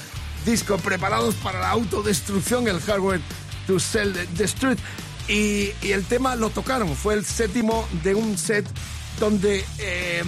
disco 0.44 0.78
Preparados 0.78 1.34
para 1.37 1.61
la 1.61 1.70
autodestrucción, 1.70 2.68
el 2.68 2.80
Hardware 2.80 3.20
to 3.66 3.78
Sell 3.78 4.16
Street. 4.38 4.78
Y, 5.28 5.72
y 5.82 5.92
el 5.92 6.04
tema 6.04 6.37
lo 6.37 6.48
tocaron, 6.50 6.96
fue 6.96 7.14
el 7.14 7.24
séptimo 7.24 7.87
de 8.02 8.14
un 8.14 8.38
set 8.38 8.66
donde 9.20 9.64
eh, 9.78 10.22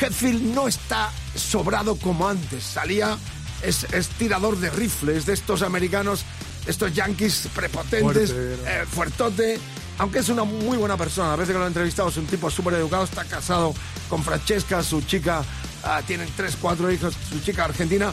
Hetfield 0.00 0.54
no 0.54 0.68
está 0.68 1.10
sobrado 1.34 1.96
como 1.96 2.28
antes. 2.28 2.62
Salía, 2.64 3.16
es, 3.62 3.84
es 3.92 4.08
tirador 4.08 4.58
de 4.58 4.70
rifles 4.70 5.26
de 5.26 5.34
estos 5.34 5.62
americanos, 5.62 6.24
estos 6.66 6.92
yankees 6.92 7.48
prepotentes, 7.54 8.30
eh, 8.30 8.84
fuertote. 8.90 9.58
Aunque 9.98 10.20
es 10.20 10.28
una 10.28 10.44
muy 10.44 10.78
buena 10.78 10.96
persona, 10.96 11.34
a 11.34 11.36
veces 11.36 11.52
que 11.52 11.58
lo 11.58 11.64
he 11.64 11.68
entrevistado 11.68 12.08
es 12.08 12.16
un 12.16 12.26
tipo 12.26 12.50
súper 12.50 12.74
educado, 12.74 13.04
está 13.04 13.24
casado 13.24 13.74
con 14.08 14.24
Francesca, 14.24 14.82
su 14.82 15.02
chica, 15.02 15.44
ah, 15.84 16.00
tienen 16.06 16.28
tres, 16.36 16.56
cuatro 16.60 16.90
hijos, 16.90 17.14
su 17.28 17.40
chica 17.40 17.64
argentina, 17.64 18.12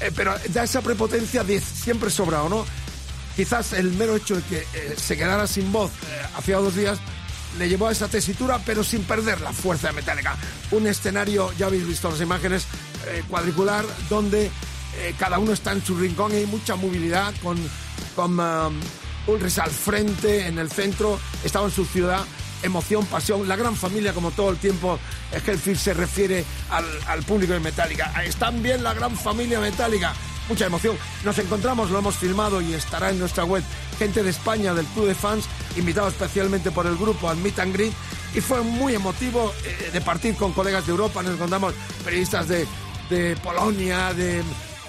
eh, 0.00 0.10
pero 0.14 0.34
da 0.48 0.64
esa 0.64 0.80
prepotencia 0.80 1.44
de 1.44 1.60
siempre 1.60 2.10
sobrado, 2.10 2.48
¿no? 2.48 2.64
Quizás 3.36 3.74
el 3.74 3.92
mero 3.92 4.16
hecho 4.16 4.36
de 4.36 4.42
que 4.42 4.58
eh, 4.74 4.94
se 4.96 5.16
quedara 5.16 5.46
sin 5.46 5.70
voz 5.70 5.92
hacía 6.36 6.56
dos 6.56 6.74
días 6.74 6.98
le 7.56 7.68
llevó 7.68 7.88
a 7.88 7.92
esa 7.92 8.08
tesitura, 8.08 8.60
pero 8.64 8.84
sin 8.84 9.02
perder 9.04 9.40
la 9.40 9.52
fuerza 9.52 9.88
de 9.88 9.94
Metallica. 9.94 10.36
Un 10.70 10.86
escenario, 10.86 11.52
ya 11.56 11.66
habéis 11.66 11.86
visto 11.86 12.10
las 12.10 12.20
imágenes, 12.20 12.66
eh, 13.06 13.22
cuadricular, 13.28 13.84
donde 14.08 14.50
eh, 14.98 15.14
cada 15.18 15.38
uno 15.38 15.52
está 15.52 15.72
en 15.72 15.84
su 15.84 15.96
rincón 15.96 16.32
y 16.32 16.36
hay 16.36 16.46
mucha 16.46 16.76
movilidad 16.76 17.32
con, 17.42 17.56
con 18.14 18.38
um, 18.38 18.80
Ulrich 19.26 19.58
al 19.58 19.70
frente, 19.70 20.46
en 20.46 20.58
el 20.58 20.70
centro, 20.70 21.18
estaba 21.44 21.66
en 21.66 21.72
su 21.72 21.84
ciudad. 21.84 22.24
Emoción, 22.60 23.06
pasión, 23.06 23.46
la 23.46 23.54
gran 23.54 23.76
familia, 23.76 24.12
como 24.12 24.32
todo 24.32 24.50
el 24.50 24.56
tiempo 24.56 24.98
Hellfield 25.32 25.78
se 25.78 25.94
refiere 25.94 26.44
al, 26.70 26.84
al 27.06 27.22
público 27.22 27.52
de 27.52 27.60
Metallica. 27.60 28.12
Están 28.24 28.62
bien 28.62 28.82
la 28.82 28.94
gran 28.94 29.16
familia 29.16 29.60
Metallica 29.60 30.12
mucha 30.48 30.66
emoción. 30.66 30.96
Nos 31.24 31.38
encontramos, 31.38 31.90
lo 31.90 31.98
hemos 31.98 32.16
filmado 32.16 32.60
y 32.60 32.72
estará 32.72 33.10
en 33.10 33.18
nuestra 33.18 33.44
web. 33.44 33.62
Gente 33.98 34.22
de 34.22 34.30
España, 34.30 34.74
del 34.74 34.86
club 34.86 35.06
de 35.06 35.14
fans, 35.14 35.44
invitado 35.76 36.08
especialmente 36.08 36.70
por 36.70 36.86
el 36.86 36.96
grupo 36.96 37.28
al 37.28 37.36
Meet 37.36 37.58
and 37.58 37.74
Greet. 37.74 37.92
Y 38.34 38.40
fue 38.40 38.60
muy 38.62 38.94
emotivo 38.94 39.52
eh, 39.64 39.90
de 39.92 40.00
partir 40.00 40.34
con 40.36 40.52
colegas 40.52 40.86
de 40.86 40.92
Europa. 40.92 41.22
Nos 41.22 41.34
encontramos 41.34 41.74
periodistas 42.04 42.48
de, 42.48 42.66
de 43.10 43.36
Polonia, 43.36 44.12
de, 44.14 44.42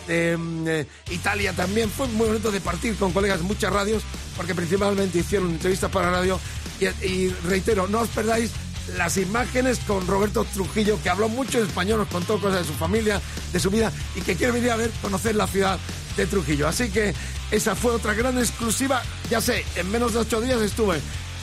mm, 0.09 0.67
eh, 0.67 0.87
Italia 1.11 1.53
también. 1.53 1.89
Fue 1.89 2.07
muy 2.07 2.27
bonito 2.27 2.51
de 2.51 2.61
partir 2.61 2.95
con 2.95 3.11
colegas 3.11 3.39
de 3.39 3.45
muchas 3.45 3.71
radios, 3.71 4.03
porque 4.35 4.55
principalmente 4.55 5.19
hicieron 5.19 5.51
entrevistas 5.51 5.91
para 5.91 6.11
radio. 6.11 6.39
Y, 6.79 7.27
reitero, 7.47 7.87
no 7.87 8.01
os 8.01 8.09
perdáis 8.09 8.51
las 8.97 9.17
imágenes 9.17 9.79
con 9.79 10.07
Roberto 10.07 10.45
Trujillo, 10.45 10.99
que 11.03 11.09
habló 11.09 11.29
mucho 11.29 11.59
en 11.59 11.67
español, 11.67 11.99
nos 11.99 12.07
contó 12.07 12.39
cosas 12.39 12.61
de 12.61 12.65
su 12.65 12.73
familia, 12.73 13.21
de 13.51 13.59
su 13.59 13.69
vida, 13.69 13.91
y 14.15 14.21
que 14.21 14.35
quiere 14.35 14.53
venir 14.53 14.71
a 14.71 14.77
ver, 14.77 14.89
conocer 15.01 15.35
la 15.35 15.45
ciudad 15.45 15.77
de 16.15 16.25
Trujillo. 16.25 16.67
Así 16.67 16.89
que 16.89 17.13
esa 17.51 17.75
fue 17.75 17.91
otra 17.91 18.13
gran 18.13 18.37
exclusiva. 18.37 19.03
Ya 19.29 19.41
sé, 19.41 19.65
en 19.75 19.91
menos 19.91 20.13
de 20.13 20.19
ocho 20.19 20.41
días 20.41 20.61
estuve 20.61 20.99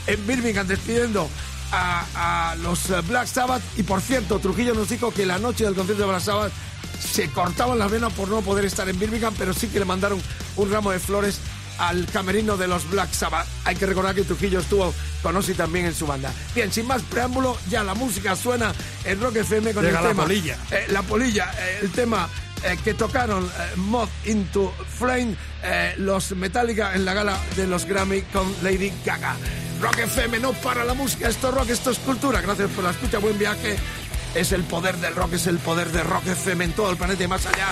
en 0.06 0.26
Birmingham 0.26 0.66
despidiendo 0.66 1.28
a, 1.72 2.50
a 2.50 2.56
los 2.56 2.90
eh, 2.90 3.00
Black 3.06 3.26
Sabbath. 3.26 3.62
Y 3.76 3.82
por 3.82 4.00
cierto, 4.00 4.38
Trujillo 4.38 4.74
nos 4.74 4.88
dijo 4.88 5.12
que 5.12 5.26
la 5.26 5.38
noche 5.38 5.64
del 5.64 5.74
concierto 5.74 6.02
de 6.02 6.08
Black 6.08 6.22
Sabbath 6.22 6.52
se 7.00 7.28
cortaban 7.30 7.78
las 7.78 7.90
venas 7.90 8.12
por 8.12 8.28
no 8.28 8.40
poder 8.42 8.64
estar 8.64 8.88
en 8.88 8.98
Birmingham, 8.98 9.34
pero 9.38 9.52
sí 9.54 9.68
que 9.68 9.78
le 9.78 9.84
mandaron 9.84 10.20
un 10.56 10.70
ramo 10.72 10.90
de 10.90 10.98
flores 10.98 11.38
al 11.78 12.06
camerino 12.06 12.56
de 12.56 12.68
los 12.68 12.88
Black 12.90 13.12
Sabbath. 13.12 13.46
Hay 13.64 13.76
que 13.76 13.86
recordar 13.86 14.14
que 14.14 14.22
Trujillo 14.22 14.60
estuvo 14.60 14.94
con 15.22 15.36
Ozzy 15.36 15.54
también 15.54 15.86
en 15.86 15.94
su 15.94 16.06
banda. 16.06 16.32
Bien, 16.54 16.72
sin 16.72 16.86
más 16.86 17.02
preámbulo, 17.02 17.56
ya 17.68 17.82
la 17.84 17.94
música 17.94 18.34
suena 18.34 18.72
en 19.04 19.20
Rock 19.20 19.36
FM 19.36 19.74
con 19.74 19.84
Llega 19.84 19.98
el 19.98 20.04
la 20.04 20.10
tema. 20.10 20.22
polilla. 20.22 20.56
Eh, 20.70 20.86
la 20.90 21.02
polilla, 21.02 21.52
eh, 21.58 21.80
el 21.82 21.90
tema 21.92 22.28
eh, 22.64 22.78
que 22.82 22.94
tocaron 22.94 23.48
Moth 23.76 24.08
into 24.24 24.72
Flame, 24.98 25.36
los 25.98 26.30
Metallica 26.32 26.94
en 26.94 27.04
la 27.04 27.12
gala 27.12 27.38
de 27.56 27.66
los 27.66 27.84
Grammy 27.84 28.22
con 28.22 28.50
Lady 28.62 28.90
Gaga. 29.04 29.36
Rock 29.80 29.98
FM 29.98 30.38
no 30.38 30.52
para 30.54 30.84
la 30.84 30.94
música, 30.94 31.28
esto 31.28 31.48
es 31.50 31.54
rock, 31.54 31.68
esto 31.68 31.90
es 31.90 31.98
cultura. 31.98 32.40
Gracias 32.40 32.70
por 32.70 32.84
la 32.84 32.90
escucha, 32.92 33.18
buen 33.18 33.38
viaje. 33.38 33.76
Es 34.36 34.52
el 34.52 34.64
poder 34.64 34.98
del 34.98 35.14
rock, 35.14 35.32
es 35.32 35.46
el 35.46 35.58
poder 35.58 35.90
de 35.92 36.02
Rock 36.02 36.26
FM 36.26 36.66
en 36.66 36.72
todo 36.72 36.90
el 36.90 36.98
planeta 36.98 37.24
y 37.24 37.26
más 37.26 37.46
allá. 37.46 37.68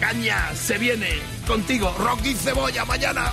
Caña, 0.00 0.54
se 0.54 0.78
viene 0.78 1.18
contigo, 1.46 1.94
Rocky 1.98 2.32
Cebolla, 2.32 2.86
mañana. 2.86 3.30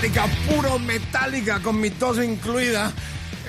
Metallica, 0.00 0.26
puro 0.48 0.78
Metallica, 0.78 1.60
con 1.60 1.78
mi 1.78 1.90
tos 1.90 2.16
incluida 2.24 2.90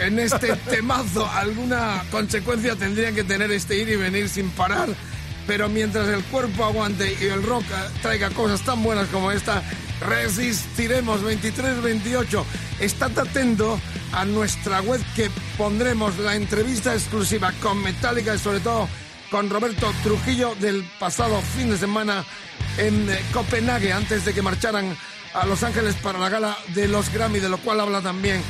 en 0.01 0.19
este 0.19 0.53
temazo. 0.69 1.25
Alguna 1.31 2.03
consecuencia 2.11 2.75
tendría 2.75 3.13
que 3.13 3.23
tener 3.23 3.49
este 3.53 3.77
ir 3.77 3.87
y 3.87 3.95
venir 3.95 4.27
sin 4.27 4.49
parar. 4.49 4.89
Pero 5.47 5.69
mientras 5.69 6.09
el 6.09 6.21
cuerpo 6.25 6.65
aguante 6.65 7.15
y 7.21 7.23
el 7.27 7.41
rock 7.43 7.63
eh, 7.63 7.89
traiga 8.01 8.31
cosas 8.31 8.59
tan 8.65 8.83
buenas 8.83 9.07
como 9.07 9.31
esta, 9.31 9.63
resistiremos 10.05 11.23
23-28. 11.23 12.43
Estad 12.81 13.17
atento 13.17 13.79
a 14.11 14.25
nuestra 14.25 14.81
web 14.81 15.01
que 15.15 15.31
pondremos 15.57 16.19
la 16.19 16.35
entrevista 16.35 16.93
exclusiva 16.93 17.53
con 17.61 17.81
Metallica 17.81 18.35
y 18.35 18.39
sobre 18.39 18.59
todo 18.59 18.89
con 19.29 19.49
Roberto 19.49 19.89
Trujillo 20.03 20.53
del 20.55 20.83
pasado 20.99 21.39
fin 21.55 21.69
de 21.69 21.77
semana 21.77 22.25
en 22.77 23.09
eh, 23.09 23.21
Copenhague 23.31 23.93
antes 23.93 24.25
de 24.25 24.33
que 24.33 24.41
marcharan 24.41 24.97
a 25.33 25.45
Los 25.45 25.63
Ángeles 25.63 25.95
para 25.95 26.19
la 26.19 26.29
gala 26.29 26.57
de 26.73 26.87
los 26.87 27.11
Grammy, 27.11 27.39
de 27.39 27.49
lo 27.49 27.57
cual 27.57 27.79
habla 27.79 28.01
también 28.01 28.41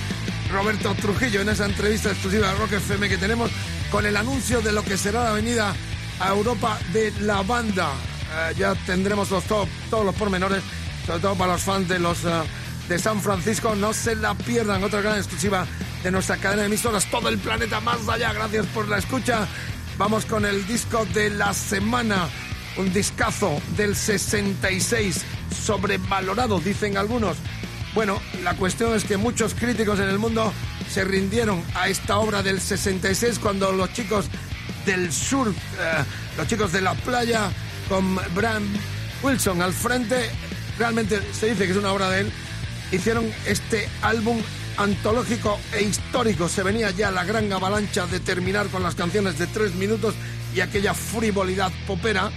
Roberto 0.51 0.93
Trujillo 0.95 1.41
en 1.41 1.49
esa 1.49 1.65
entrevista 1.65 2.09
exclusiva 2.09 2.47
de 2.47 2.55
Rock 2.55 2.73
FM 2.73 3.07
que 3.07 3.17
tenemos 3.17 3.51
con 3.91 4.05
el 4.05 4.17
anuncio 4.17 4.61
de 4.61 4.71
lo 4.71 4.83
que 4.83 4.97
será 4.97 5.23
la 5.23 5.31
venida 5.31 5.73
a 6.19 6.29
Europa 6.29 6.79
de 6.93 7.11
la 7.21 7.41
banda. 7.41 7.91
Eh, 8.33 8.55
ya 8.57 8.75
tendremos 8.85 9.29
los 9.31 9.43
top, 9.45 9.67
todos 9.89 10.05
los 10.05 10.15
pormenores, 10.15 10.61
sobre 11.05 11.19
todo 11.19 11.35
para 11.35 11.53
los 11.53 11.61
fans 11.61 11.87
de 11.87 11.99
los 11.99 12.23
eh, 12.25 12.29
de 12.89 12.99
San 12.99 13.21
Francisco. 13.21 13.75
No 13.75 13.93
se 13.93 14.15
la 14.15 14.33
pierdan, 14.33 14.83
otra 14.83 15.01
gran 15.01 15.17
exclusiva 15.17 15.65
de 16.03 16.11
nuestra 16.11 16.37
cadena 16.37 16.61
de 16.61 16.67
emisoras, 16.67 17.05
todo 17.09 17.29
el 17.29 17.37
planeta 17.37 17.79
más 17.79 18.07
allá. 18.07 18.33
Gracias 18.33 18.65
por 18.67 18.87
la 18.87 18.97
escucha. 18.97 19.47
Vamos 19.97 20.25
con 20.25 20.45
el 20.45 20.65
disco 20.67 21.05
de 21.13 21.29
la 21.29 21.53
semana, 21.53 22.27
un 22.77 22.91
discazo 22.91 23.61
del 23.77 23.95
66, 23.95 25.23
sobrevalorado, 25.63 26.59
dicen 26.59 26.97
algunos. 26.97 27.37
Bueno, 27.93 28.21
la 28.43 28.55
cuestión 28.55 28.95
es 28.95 29.03
que 29.03 29.17
muchos 29.17 29.53
críticos 29.53 29.99
en 29.99 30.07
el 30.09 30.17
mundo 30.17 30.53
se 30.89 31.03
rindieron 31.03 31.63
a 31.75 31.89
esta 31.89 32.17
obra 32.19 32.41
del 32.41 32.61
66 32.61 33.39
cuando 33.39 33.71
los 33.71 33.91
chicos 33.93 34.25
del 34.85 35.11
sur, 35.11 35.49
eh, 35.49 36.03
los 36.37 36.47
chicos 36.47 36.71
de 36.71 36.81
la 36.81 36.93
playa, 36.93 37.51
con 37.89 38.15
Bram 38.33 38.63
Wilson 39.21 39.61
al 39.61 39.73
frente, 39.73 40.29
realmente 40.79 41.21
se 41.33 41.49
dice 41.49 41.65
que 41.65 41.71
es 41.71 41.77
una 41.77 41.91
obra 41.91 42.09
de 42.09 42.21
él, 42.21 42.31
hicieron 42.91 43.29
este 43.45 43.87
álbum 44.01 44.41
antológico 44.77 45.59
e 45.73 45.83
histórico. 45.83 46.47
Se 46.47 46.63
venía 46.63 46.91
ya 46.91 47.11
la 47.11 47.23
gran 47.23 47.51
avalancha 47.51 48.07
de 48.07 48.19
terminar 48.19 48.67
con 48.67 48.83
las 48.83 48.95
canciones 48.95 49.37
de 49.37 49.47
tres 49.47 49.75
minutos 49.75 50.15
y 50.55 50.61
aquella 50.61 50.93
frivolidad 50.93 51.71
popera. 51.87 52.31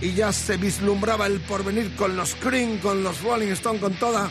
Y 0.00 0.12
ya 0.12 0.32
se 0.32 0.56
vislumbraba 0.56 1.26
el 1.26 1.40
porvenir 1.40 1.94
con 1.96 2.16
los 2.16 2.34
Cream, 2.36 2.78
con 2.78 3.02
los 3.02 3.20
Rolling 3.22 3.48
Stone, 3.48 3.80
con 3.80 3.94
toda 3.94 4.30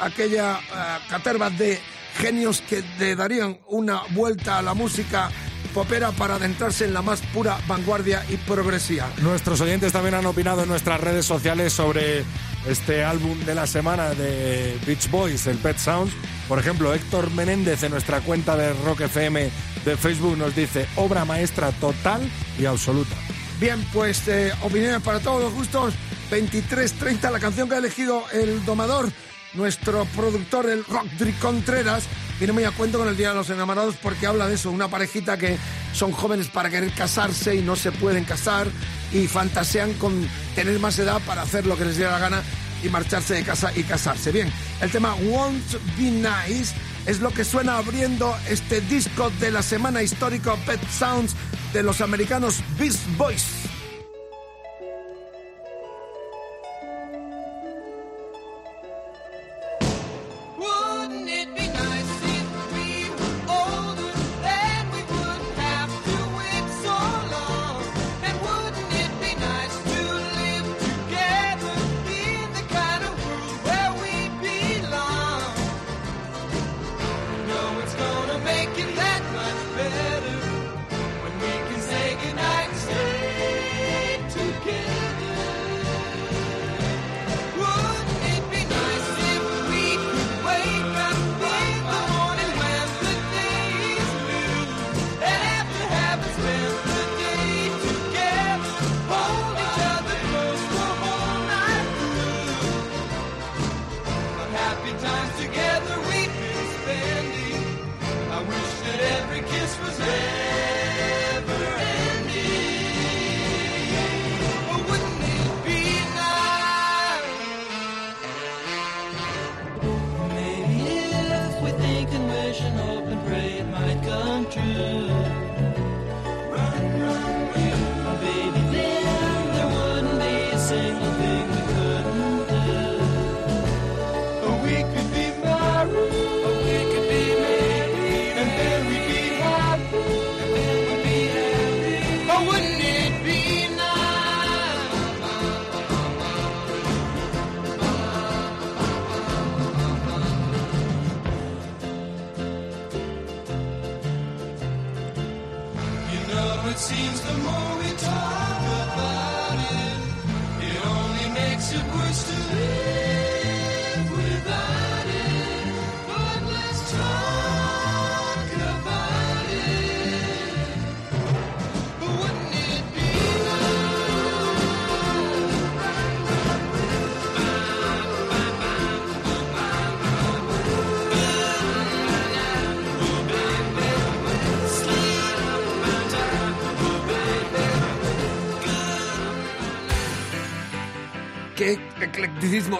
aquella 0.00 0.58
eh, 0.58 0.98
caterva 1.08 1.50
de 1.50 1.78
genios 2.18 2.60
que 2.60 2.82
le 2.98 3.16
darían 3.16 3.58
una 3.68 4.02
vuelta 4.10 4.58
a 4.58 4.62
la 4.62 4.74
música 4.74 5.30
popera 5.74 6.10
para 6.12 6.36
adentrarse 6.36 6.84
en 6.84 6.94
la 6.94 7.02
más 7.02 7.20
pura 7.32 7.58
vanguardia 7.66 8.24
y 8.28 8.36
progresía. 8.36 9.06
Nuestros 9.18 9.60
oyentes 9.60 9.92
también 9.92 10.14
han 10.14 10.26
opinado 10.26 10.62
en 10.62 10.68
nuestras 10.68 11.00
redes 11.00 11.24
sociales 11.24 11.72
sobre 11.72 12.24
este 12.66 13.04
álbum 13.04 13.38
de 13.44 13.54
la 13.54 13.66
semana 13.66 14.10
de 14.10 14.78
Beach 14.86 15.10
Boys, 15.10 15.46
el 15.46 15.58
Pet 15.58 15.78
Sounds. 15.78 16.12
Por 16.48 16.58
ejemplo, 16.58 16.94
Héctor 16.94 17.30
Menéndez 17.32 17.82
en 17.82 17.92
nuestra 17.92 18.20
cuenta 18.20 18.56
de 18.56 18.72
Rock 18.84 19.02
FM 19.02 19.50
de 19.84 19.96
Facebook 19.96 20.36
nos 20.36 20.54
dice 20.56 20.86
obra 20.96 21.24
maestra 21.24 21.70
total 21.72 22.20
y 22.58 22.64
absoluta. 22.64 23.14
Bien, 23.60 23.84
pues 23.92 24.28
eh, 24.28 24.52
opiniones 24.62 25.02
para 25.02 25.18
todos 25.18 25.42
los 25.42 25.52
gustos. 25.52 25.94
23.30, 26.30 27.30
la 27.32 27.40
canción 27.40 27.68
que 27.68 27.74
ha 27.74 27.78
elegido 27.78 28.22
el 28.32 28.64
domador, 28.64 29.10
nuestro 29.54 30.04
productor, 30.14 30.68
el 30.68 30.84
Rodri 30.84 31.32
Contreras, 31.40 32.04
viene 32.38 32.52
muy 32.52 32.64
a 32.64 32.70
cuento 32.70 32.98
con 32.98 33.08
el 33.08 33.16
Día 33.16 33.30
de 33.30 33.34
los 33.34 33.50
Enamorados 33.50 33.96
porque 34.00 34.26
habla 34.26 34.46
de 34.46 34.54
eso, 34.54 34.70
una 34.70 34.88
parejita 34.88 35.38
que 35.38 35.56
son 35.92 36.12
jóvenes 36.12 36.48
para 36.48 36.70
querer 36.70 36.92
casarse 36.92 37.56
y 37.56 37.62
no 37.62 37.74
se 37.74 37.90
pueden 37.90 38.24
casar 38.24 38.68
y 39.12 39.26
fantasean 39.26 39.94
con 39.94 40.28
tener 40.54 40.78
más 40.78 40.98
edad 40.98 41.20
para 41.26 41.42
hacer 41.42 41.66
lo 41.66 41.76
que 41.76 41.86
les 41.86 41.96
dé 41.96 42.04
la 42.04 42.18
gana 42.18 42.42
y 42.84 42.88
marcharse 42.90 43.34
de 43.34 43.42
casa 43.42 43.72
y 43.74 43.82
casarse. 43.82 44.30
Bien, 44.30 44.52
el 44.80 44.90
tema 44.90 45.14
Won't 45.14 45.72
Be 45.96 46.10
Nice 46.10 46.74
es 47.06 47.20
lo 47.20 47.30
que 47.30 47.44
suena 47.44 47.78
abriendo 47.78 48.36
este 48.48 48.82
disco 48.82 49.32
de 49.40 49.50
la 49.50 49.62
semana 49.62 50.02
histórico 50.02 50.56
Pet 50.66 50.80
Sounds 50.90 51.34
de 51.72 51.82
los 51.82 52.00
americanos 52.00 52.60
Beast 52.78 53.00
Boys. 53.16 53.77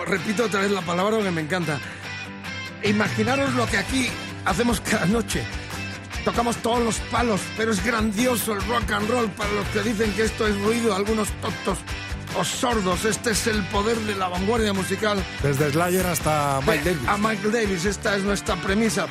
Repito 0.06 0.44
otra 0.44 0.60
vez 0.60 0.70
la 0.70 0.82
palabra 0.82 1.18
que 1.18 1.30
me 1.30 1.40
encanta. 1.40 1.80
Imaginaros 2.84 3.54
lo 3.54 3.66
que 3.66 3.78
aquí 3.78 4.08
hacemos 4.44 4.80
cada 4.80 5.06
noche. 5.06 5.42
Tocamos 6.24 6.56
todos 6.58 6.84
los 6.84 6.98
palos, 7.10 7.40
pero 7.56 7.72
es 7.72 7.84
grandioso 7.84 8.52
el 8.52 8.64
rock 8.66 8.92
and 8.92 9.10
roll 9.10 9.28
para 9.30 9.50
los 9.52 9.66
que 9.68 9.82
dicen 9.82 10.12
que 10.12 10.22
esto 10.22 10.46
es 10.46 10.56
ruido, 10.60 10.94
algunos 10.94 11.28
tontos 11.40 11.78
o 12.38 12.44
sordos. 12.44 13.04
Este 13.04 13.30
es 13.30 13.46
el 13.48 13.62
poder 13.64 13.96
de 13.98 14.14
la 14.14 14.28
vanguardia 14.28 14.72
musical. 14.72 15.22
Desde 15.42 15.72
Slayer 15.72 16.06
hasta 16.06 16.60
Mike 16.66 16.84
Davis. 16.84 17.08
A 17.08 17.18
Mike 17.18 17.48
Davis, 17.50 17.84
esta 17.84 18.16
es 18.16 18.22
nuestra 18.22 18.54
premisa. 18.56 19.06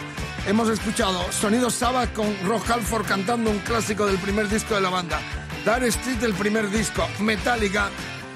Hemos 0.47 0.69
escuchado 0.69 1.29
Sonido 1.31 1.69
Sabbath 1.69 2.13
con 2.13 2.33
Rock 2.45 2.69
Halford 2.69 3.05
cantando 3.05 3.49
un 3.49 3.59
clásico 3.59 4.05
del 4.05 4.17
primer 4.17 4.47
disco 4.47 4.75
de 4.75 4.81
la 4.81 4.89
banda. 4.89 5.19
Dire 5.65 5.87
Street, 5.87 6.23
el 6.23 6.33
primer 6.33 6.69
disco. 6.69 7.05
Metallica 7.19 7.89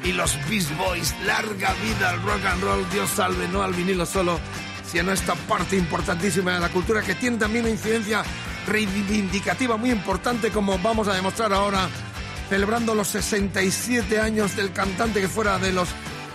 y 0.03 0.11
los 0.13 0.37
Beast 0.49 0.75
Boys. 0.77 1.15
Larga 1.25 1.73
vida 1.75 2.09
al 2.09 2.21
rock 2.21 2.45
and 2.45 2.63
roll. 2.63 2.89
Dios 2.89 3.09
salve, 3.09 3.47
no 3.47 3.63
al 3.63 3.73
vinilo 3.73 4.05
solo, 4.05 4.39
sino 4.89 5.11
esta 5.11 5.35
parte 5.35 5.77
importantísima 5.77 6.53
de 6.53 6.59
la 6.59 6.69
cultura 6.69 7.01
que 7.01 7.15
tiene 7.15 7.37
también 7.37 7.65
una 7.65 7.71
incidencia 7.71 8.23
reivindicativa 8.67 9.77
muy 9.77 9.91
importante, 9.91 10.51
como 10.51 10.77
vamos 10.79 11.07
a 11.07 11.13
demostrar 11.13 11.53
ahora, 11.53 11.89
celebrando 12.49 12.93
los 12.93 13.07
67 13.07 14.19
años 14.19 14.55
del 14.55 14.71
cantante 14.71 15.21
que 15.21 15.27
fuera 15.27 15.57
de 15.57 15.71
los 15.71 15.89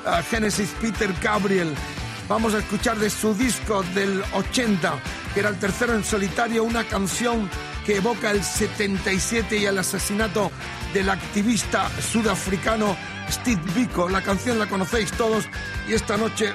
ah, 0.05 0.23
Genesis, 0.29 0.75
Peter 0.81 1.13
Gabriel. 1.23 1.75
Vamos 2.29 2.55
a 2.55 2.59
escuchar 2.59 2.99
de 2.99 3.09
su 3.09 3.35
disco 3.35 3.85
del 3.95 4.23
80, 4.35 4.95
que 5.33 5.41
era 5.41 5.51
el 5.51 5.59
tercero 5.59 5.95
en 5.95 6.03
solitario, 6.03 6.65
una 6.65 6.83
canción 6.85 7.49
que 7.87 7.97
evoca 7.97 8.33
el 8.33 8.43
77 8.43 9.59
y 9.59 9.65
el 9.65 9.79
asesinato 9.79 10.51
del 10.93 11.09
activista 11.09 11.89
sudafricano 12.01 12.97
Steve 13.31 13.63
Biko. 13.75 14.09
La 14.09 14.23
canción 14.23 14.59
la 14.59 14.67
conocéis 14.67 15.13
todos 15.13 15.45
y 15.89 15.95
esta 15.95 16.17
noche 16.17 16.53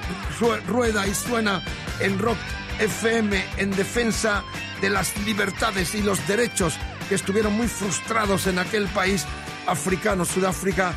rueda 0.68 1.06
y 1.06 1.14
suena 1.14 1.62
en 2.00 2.18
Rock 2.18 2.36
FM 2.78 3.42
en 3.56 3.70
defensa 3.70 4.44
de 4.82 4.90
las 4.90 5.16
libertades 5.24 5.94
y 5.94 6.02
los 6.02 6.26
derechos 6.28 6.74
que 7.08 7.14
estuvieron 7.14 7.54
muy 7.54 7.68
frustrados 7.68 8.46
en 8.46 8.58
aquel 8.58 8.86
país 8.88 9.24
africano, 9.66 10.26
Sudáfrica, 10.26 10.92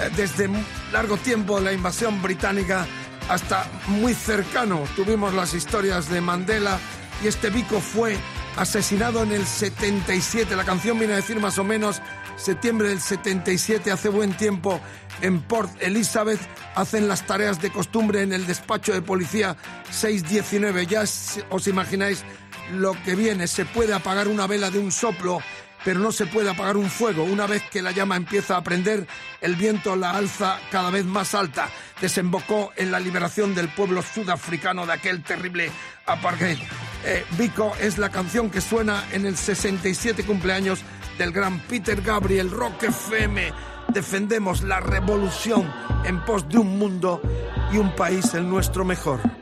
eh, 0.00 0.10
desde 0.16 0.50
largo 0.92 1.16
tiempo 1.16 1.60
la 1.60 1.72
invasión 1.72 2.20
británica 2.20 2.86
hasta 3.28 3.66
muy 3.86 4.12
cercano. 4.12 4.84
Tuvimos 4.96 5.32
las 5.32 5.54
historias 5.54 6.10
de 6.10 6.20
Mandela 6.20 6.78
y 7.24 7.28
este 7.28 7.48
Biko 7.48 7.80
fue 7.80 8.18
asesinado 8.56 9.22
en 9.22 9.32
el 9.32 9.46
77. 9.46 10.56
La 10.56 10.64
canción 10.64 10.98
viene 10.98 11.14
a 11.14 11.16
decir 11.16 11.40
más 11.40 11.58
o 11.58 11.64
menos 11.64 12.00
septiembre 12.36 12.88
del 12.88 13.00
77, 13.00 13.90
hace 13.90 14.08
buen 14.08 14.36
tiempo, 14.36 14.80
en 15.20 15.40
Port 15.42 15.70
Elizabeth, 15.80 16.40
hacen 16.74 17.06
las 17.06 17.26
tareas 17.26 17.60
de 17.60 17.70
costumbre 17.70 18.22
en 18.22 18.32
el 18.32 18.46
despacho 18.46 18.92
de 18.92 19.02
policía 19.02 19.56
619. 19.90 20.86
Ya 20.86 21.04
os 21.50 21.68
imagináis 21.68 22.24
lo 22.72 23.00
que 23.04 23.14
viene. 23.14 23.46
Se 23.46 23.64
puede 23.64 23.94
apagar 23.94 24.28
una 24.28 24.46
vela 24.46 24.70
de 24.70 24.78
un 24.78 24.90
soplo, 24.90 25.40
pero 25.84 26.00
no 26.00 26.12
se 26.12 26.26
puede 26.26 26.50
apagar 26.50 26.76
un 26.76 26.90
fuego. 26.90 27.24
Una 27.24 27.46
vez 27.46 27.62
que 27.70 27.82
la 27.82 27.92
llama 27.92 28.16
empieza 28.16 28.56
a 28.56 28.62
prender, 28.62 29.06
el 29.40 29.56
viento 29.56 29.96
la 29.96 30.12
alza 30.12 30.58
cada 30.70 30.90
vez 30.90 31.04
más 31.04 31.34
alta. 31.34 31.68
Desembocó 32.00 32.72
en 32.76 32.90
la 32.90 33.00
liberación 33.00 33.54
del 33.54 33.68
pueblo 33.68 34.02
sudafricano 34.02 34.86
de 34.86 34.92
aquel 34.92 35.22
terrible 35.22 35.70
apartheid. 36.06 36.58
Eh, 37.04 37.24
Vico 37.36 37.72
es 37.80 37.98
la 37.98 38.10
canción 38.10 38.50
que 38.50 38.60
suena 38.60 39.04
en 39.12 39.26
el 39.26 39.36
67 39.36 40.24
cumpleaños 40.24 40.80
del 41.18 41.32
gran 41.32 41.60
Peter 41.60 42.00
Gabriel 42.00 42.50
Rock 42.50 42.84
FM. 42.84 43.52
Defendemos 43.88 44.62
la 44.62 44.80
revolución 44.80 45.70
en 46.04 46.24
pos 46.24 46.48
de 46.48 46.58
un 46.58 46.78
mundo 46.78 47.20
y 47.72 47.78
un 47.78 47.94
país 47.94 48.34
el 48.34 48.48
nuestro 48.48 48.84
mejor. 48.84 49.41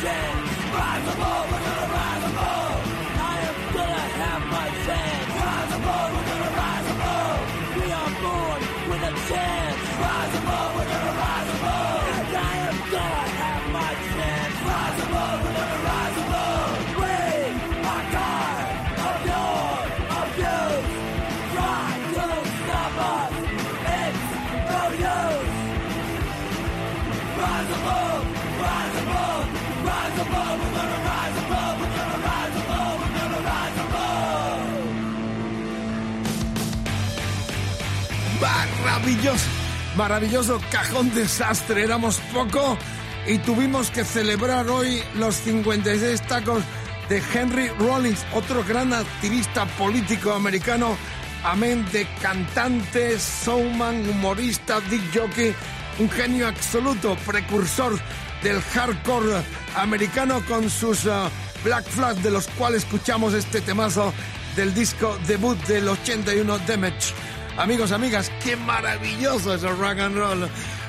Rising, 0.00 0.72
rise 0.72 1.12
above 1.12 1.48
another 1.48 1.97
Maravilloso, 39.96 40.60
cajón 40.70 41.14
desastre. 41.14 41.82
Éramos 41.82 42.18
poco 42.30 42.76
y 43.26 43.38
tuvimos 43.38 43.90
que 43.90 44.04
celebrar 44.04 44.68
hoy 44.68 45.02
los 45.14 45.34
56 45.36 46.20
tacos 46.22 46.62
de 47.08 47.22
Henry 47.32 47.68
Rollins, 47.78 48.26
otro 48.34 48.62
gran 48.64 48.92
activista 48.92 49.64
político 49.78 50.34
americano, 50.34 50.94
amén 51.42 51.86
de 51.90 52.06
cantante, 52.20 53.16
showman, 53.16 54.10
humorista, 54.10 54.78
dick 54.90 55.02
jockey, 55.14 55.54
un 56.00 56.10
genio 56.10 56.46
absoluto, 56.46 57.16
precursor 57.24 57.98
del 58.42 58.60
hardcore 58.60 59.42
americano 59.76 60.42
con 60.46 60.68
sus 60.68 61.06
ah, 61.06 61.30
Black 61.64 61.86
Flag, 61.86 62.16
de 62.16 62.30
los 62.30 62.46
cuales 62.48 62.82
escuchamos 62.82 63.32
este 63.32 63.62
temazo 63.62 64.12
del 64.54 64.74
disco 64.74 65.18
debut 65.26 65.56
del 65.66 65.88
81 65.88 66.58
Damage. 66.66 67.14
Amigos, 67.58 67.90
amigas, 67.92 68.30
qué 68.42 68.56
maravilloso 68.56 69.52
es 69.54 69.62
el 69.64 69.76
rock 69.76 69.98
and 69.98 70.16
roll. 70.16 70.48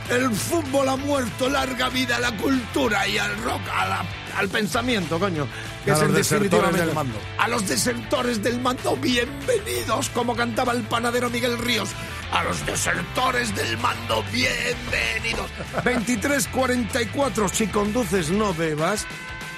El 0.10 0.32
fútbol 0.32 0.88
ha 0.90 0.96
muerto, 0.96 1.50
larga 1.50 1.90
vida 1.90 2.16
a 2.18 2.20
la 2.20 2.32
cultura 2.38 3.08
y 3.08 3.18
al 3.18 3.36
rock, 3.44 3.62
a 3.76 3.88
la- 3.88 4.06
al 4.38 4.48
pensamiento, 4.50 5.20
coño. 5.20 5.48
que 5.84 5.92
A 5.92 5.94
es 5.96 6.02
los 6.02 6.14
desertores 6.14 6.74
del 6.76 6.94
mando. 6.94 7.18
A 7.38 7.48
los 7.48 7.68
desertores 7.68 8.44
del 8.44 8.60
mando, 8.60 8.96
bienvenidos, 8.98 10.10
como 10.10 10.36
cantaba 10.36 10.74
el 10.74 10.84
panadero 10.84 11.30
Miguel 11.30 11.58
Ríos. 11.58 11.90
A 12.32 12.44
los 12.44 12.64
desertores 12.66 13.56
del 13.56 13.78
mando, 13.78 14.24
bienvenidos. 14.32 15.50
23.44, 15.84 17.48
si 17.50 17.68
conduces 17.68 18.30
no 18.30 18.54
bebas, 18.54 19.06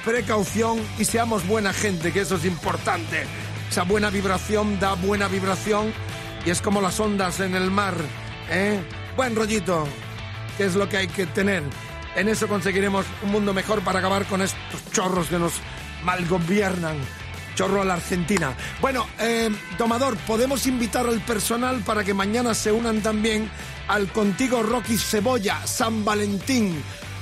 precaución 0.05 0.79
y 0.99 1.05
seamos 1.05 1.45
buena 1.47 1.73
gente, 1.73 2.11
que 2.13 2.21
eso 2.21 2.35
es 2.35 2.45
importante. 2.45 3.25
Esa 3.69 3.83
buena 3.83 4.09
vibración 4.09 4.79
da 4.79 4.93
buena 4.93 5.27
vibración 5.27 5.91
y 6.45 6.49
es 6.49 6.61
como 6.61 6.81
las 6.81 6.99
ondas 6.99 7.39
en 7.39 7.55
el 7.55 7.71
mar. 7.71 7.95
¿eh? 8.49 8.79
Buen 9.15 9.35
rollito, 9.35 9.87
que 10.57 10.65
es 10.65 10.75
lo 10.75 10.87
que 10.89 10.97
hay 10.97 11.07
que 11.07 11.25
tener. 11.27 11.63
En 12.15 12.27
eso 12.27 12.47
conseguiremos 12.47 13.05
un 13.23 13.31
mundo 13.31 13.53
mejor 13.53 13.81
para 13.81 13.99
acabar 13.99 14.25
con 14.25 14.41
estos 14.41 14.91
chorros 14.91 15.27
que 15.27 15.39
nos 15.39 15.53
malgobiernan. 16.03 16.97
Chorro 17.55 17.81
a 17.81 17.85
la 17.85 17.95
Argentina. 17.95 18.55
Bueno, 18.79 19.05
eh, 19.19 19.49
Domador, 19.77 20.15
podemos 20.25 20.65
invitar 20.67 21.05
al 21.05 21.19
personal 21.21 21.81
para 21.81 22.03
que 22.03 22.13
mañana 22.13 22.53
se 22.53 22.71
unan 22.71 23.01
también 23.01 23.49
al 23.87 24.11
Contigo 24.11 24.63
Rocky 24.63 24.97
Cebolla, 24.97 25.65
San 25.67 26.05
Valentín. 26.05 26.81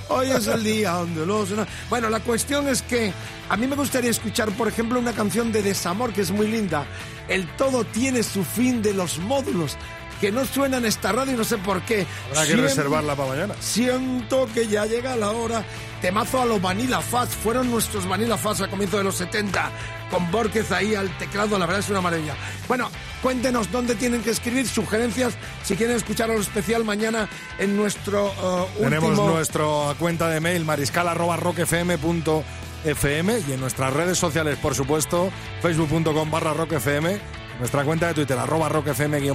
Hoy 0.09 0.31
es 0.31 0.47
el 0.47 0.63
día 0.63 0.91
donde 0.91 1.25
los... 1.25 1.49
Bueno, 1.89 2.09
la 2.09 2.19
cuestión 2.19 2.67
es 2.67 2.81
que 2.81 3.13
a 3.47 3.55
mí 3.55 3.67
me 3.67 3.75
gustaría 3.75 4.09
escuchar, 4.09 4.51
por 4.51 4.67
ejemplo, 4.67 4.99
una 4.99 5.13
canción 5.13 5.51
de 5.51 5.61
desamor 5.61 6.13
que 6.13 6.21
es 6.21 6.31
muy 6.31 6.47
linda. 6.47 6.85
El 7.27 7.47
todo 7.55 7.83
tiene 7.83 8.23
su 8.23 8.43
fin 8.43 8.81
de 8.81 8.93
los 8.93 9.19
módulos, 9.19 9.77
que 10.19 10.31
no 10.31 10.45
suena 10.45 10.77
en 10.77 10.85
esta 10.85 11.11
radio 11.11 11.33
y 11.33 11.37
no 11.37 11.43
sé 11.43 11.57
por 11.59 11.83
qué. 11.83 12.07
Habrá 12.31 12.47
que 12.47 12.55
reservarla 12.55 13.15
para 13.15 13.29
mañana. 13.29 13.53
Siento 13.59 14.47
que 14.53 14.67
ya 14.67 14.85
llega 14.85 15.15
la 15.15 15.29
hora. 15.29 15.63
Temazo 16.01 16.41
a 16.41 16.45
los 16.45 16.61
Vanilla 16.61 17.01
Fuzz. 17.01 17.29
Fueron 17.29 17.69
nuestros 17.69 18.07
Vanilla 18.07 18.37
Fuzz 18.37 18.61
a 18.61 18.67
comienzo 18.67 18.97
de 18.97 19.03
los 19.03 19.15
70. 19.15 19.71
Con 20.09 20.29
Borges 20.31 20.71
ahí 20.71 20.95
al 20.95 21.15
teclado. 21.19 21.57
La 21.59 21.65
verdad 21.65 21.81
es 21.81 21.89
una 21.89 22.01
maravilla. 22.01 22.35
Bueno, 22.67 22.89
cuéntenos 23.21 23.71
dónde 23.71 23.95
tienen 23.95 24.21
que 24.21 24.31
escribir 24.31 24.67
sugerencias. 24.67 25.35
Si 25.63 25.75
quieren 25.75 25.95
escuchar 25.95 26.29
lo 26.29 26.39
especial 26.39 26.83
mañana 26.83 27.29
en 27.57 27.77
nuestro 27.77 28.27
uh, 28.27 28.67
Tenemos 28.79 29.17
nuestra 29.17 29.65
cuenta 29.97 30.29
de 30.29 30.39
mail 30.39 30.65
mariscal.rockfm.fm 30.65 33.39
y 33.47 33.51
en 33.51 33.59
nuestras 33.59 33.93
redes 33.93 34.17
sociales, 34.17 34.57
por 34.57 34.73
supuesto, 34.75 35.31
facebook.com 35.61 36.31
barra 36.31 36.53
rockfm, 36.53 37.19
nuestra 37.59 37.83
cuenta 37.83 38.07
de 38.07 38.13
Twitter, 38.13 38.37
arroba 38.37 38.69
rockfm-es. 38.69 39.33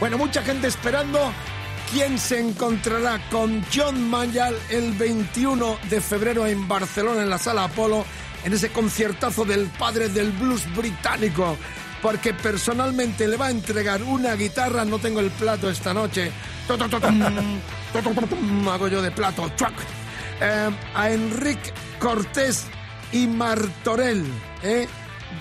Bueno, 0.00 0.18
mucha 0.18 0.42
gente 0.42 0.68
esperando. 0.68 1.32
¿Quién 1.92 2.18
se 2.18 2.40
encontrará 2.40 3.20
con 3.30 3.64
John 3.72 4.08
Mayall 4.08 4.56
el 4.70 4.92
21 4.92 5.78
de 5.90 6.00
febrero 6.00 6.46
en 6.46 6.66
Barcelona, 6.66 7.22
en 7.22 7.30
la 7.30 7.38
Sala 7.38 7.64
Apolo, 7.64 8.04
en 8.42 8.52
ese 8.52 8.70
conciertazo 8.70 9.44
del 9.44 9.66
padre 9.66 10.08
del 10.08 10.32
blues 10.32 10.62
británico? 10.74 11.56
Porque 12.04 12.34
personalmente 12.34 13.26
le 13.26 13.38
va 13.38 13.46
a 13.46 13.50
entregar 13.50 14.02
una 14.02 14.34
guitarra, 14.34 14.84
no 14.84 14.98
tengo 14.98 15.20
el 15.20 15.30
plato 15.30 15.70
esta 15.70 15.94
noche. 15.94 16.30
Hago 18.70 18.88
yo 18.88 19.00
de 19.00 19.10
plato. 19.10 19.50
Eh, 20.38 20.70
a 20.94 21.10
Enrique 21.10 21.72
Cortés 21.98 22.66
y 23.10 23.26
Martorell. 23.26 24.22
¿eh? 24.62 24.86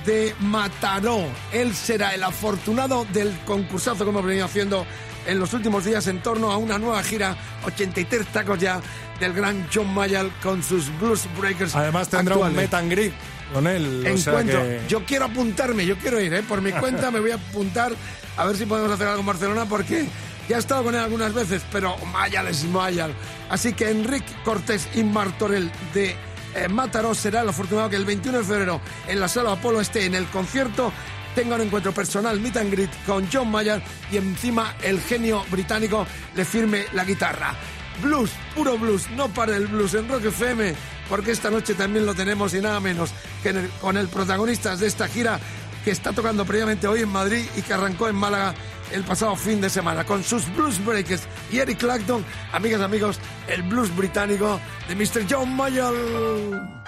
de 0.05 0.33
Mataró. 0.39 1.25
Él 1.51 1.75
será 1.75 2.15
el 2.15 2.23
afortunado 2.23 3.05
del 3.11 3.37
concursazo 3.45 4.05
que 4.05 4.09
hemos 4.09 4.25
venido 4.25 4.45
haciendo 4.45 4.85
en 5.27 5.39
los 5.39 5.53
últimos 5.53 5.83
días 5.83 6.07
en 6.07 6.21
torno 6.21 6.49
a 6.49 6.57
una 6.57 6.77
nueva 6.77 7.03
gira, 7.03 7.35
83 7.65 8.25
tacos 8.27 8.57
ya, 8.57 8.81
del 9.19 9.33
gran 9.33 9.67
John 9.73 9.93
Mayall 9.93 10.31
con 10.41 10.63
sus 10.63 10.97
Blues 10.97 11.27
Breakers. 11.37 11.75
Además 11.75 12.07
tendrá 12.07 12.37
un 12.37 12.47
actuales. 12.47 12.73
and 12.73 12.89
greet 12.89 13.13
con 13.53 13.67
él. 13.67 13.99
o 14.11 14.17
sea 14.17 14.33
Encuentro. 14.33 14.61
que- 14.63 14.81
Yo 14.89 15.05
quiero 15.05 15.25
apuntarme, 15.25 15.85
yo 15.85 15.97
quiero 15.97 16.19
ir, 16.19 16.33
¿eh? 16.33 16.43
por 16.43 16.61
mi 16.61 16.71
cuenta 16.73 17.11
me 17.11 17.19
voy 17.19 17.31
a 17.31 17.35
apuntar 17.35 17.93
a 18.37 18.45
ver 18.45 18.57
si 18.57 18.65
podemos 18.65 18.91
hacer 18.91 19.07
algo 19.07 19.19
en 19.21 19.25
Barcelona 19.27 19.65
porque 19.65 20.05
ya 20.49 20.57
he 20.57 20.59
estado 20.59 20.83
con 20.83 20.93
él 20.95 21.01
algunas 21.01 21.33
veces, 21.33 21.61
pero 21.71 21.95
Mayal 22.11 22.47
es 22.47 22.63
Mayal. 22.65 23.13
Así 23.49 23.73
que 23.73 23.89
Enrique 23.89 24.33
Cortés 24.43 24.87
y 24.95 25.03
Martorell 25.03 25.71
de 25.93 26.15
eh, 26.55 26.67
Mataró 26.69 27.13
será 27.15 27.41
el 27.41 27.49
afortunado 27.49 27.89
que 27.89 27.95
el 27.95 28.05
21 28.05 28.39
de 28.39 28.43
febrero 28.43 28.81
en 29.07 29.19
la 29.19 29.27
sala 29.27 29.53
Apolo 29.53 29.79
esté 29.81 30.05
en 30.05 30.15
el 30.15 30.25
concierto. 30.25 30.91
Tenga 31.35 31.55
un 31.55 31.61
encuentro 31.61 31.91
personal, 31.93 32.39
meet 32.39 32.57
and 32.57 32.71
greet 32.71 32.91
con 33.07 33.27
John 33.31 33.49
Mayer 33.49 33.81
y 34.11 34.17
encima 34.17 34.75
el 34.83 34.99
genio 35.01 35.43
británico 35.49 36.05
le 36.35 36.45
firme 36.45 36.85
la 36.93 37.03
guitarra. 37.05 37.55
Blues, 38.01 38.31
puro 38.55 38.77
blues, 38.77 39.09
no 39.11 39.29
para 39.29 39.55
el 39.55 39.67
blues 39.67 39.93
en 39.93 40.07
Rock 40.09 40.25
FM, 40.25 40.75
porque 41.09 41.31
esta 41.31 41.49
noche 41.49 41.73
también 41.73 42.05
lo 42.05 42.13
tenemos 42.15 42.53
y 42.53 42.61
nada 42.61 42.79
menos 42.79 43.11
que 43.41 43.53
con 43.79 43.97
el 43.97 44.07
protagonista 44.07 44.75
de 44.75 44.87
esta 44.87 45.07
gira 45.07 45.39
que 45.83 45.91
está 45.91 46.13
tocando 46.13 46.45
previamente 46.45 46.87
hoy 46.87 47.01
en 47.01 47.09
Madrid 47.09 47.45
y 47.55 47.61
que 47.61 47.73
arrancó 47.73 48.07
en 48.07 48.15
Málaga 48.15 48.53
el 48.91 49.03
pasado 49.03 49.35
fin 49.35 49.59
de 49.59 49.69
semana 49.69 50.05
con 50.05 50.23
sus 50.23 50.53
Blues 50.55 50.83
Breakers 50.83 51.23
y 51.51 51.59
Eric 51.59 51.79
Clapton, 51.79 52.23
amigas, 52.51 52.81
amigos, 52.81 53.19
el 53.47 53.63
blues 53.63 53.93
británico 53.95 54.59
de 54.87 54.95
Mr. 54.95 55.25
John 55.29 55.55
Mayer. 55.55 56.82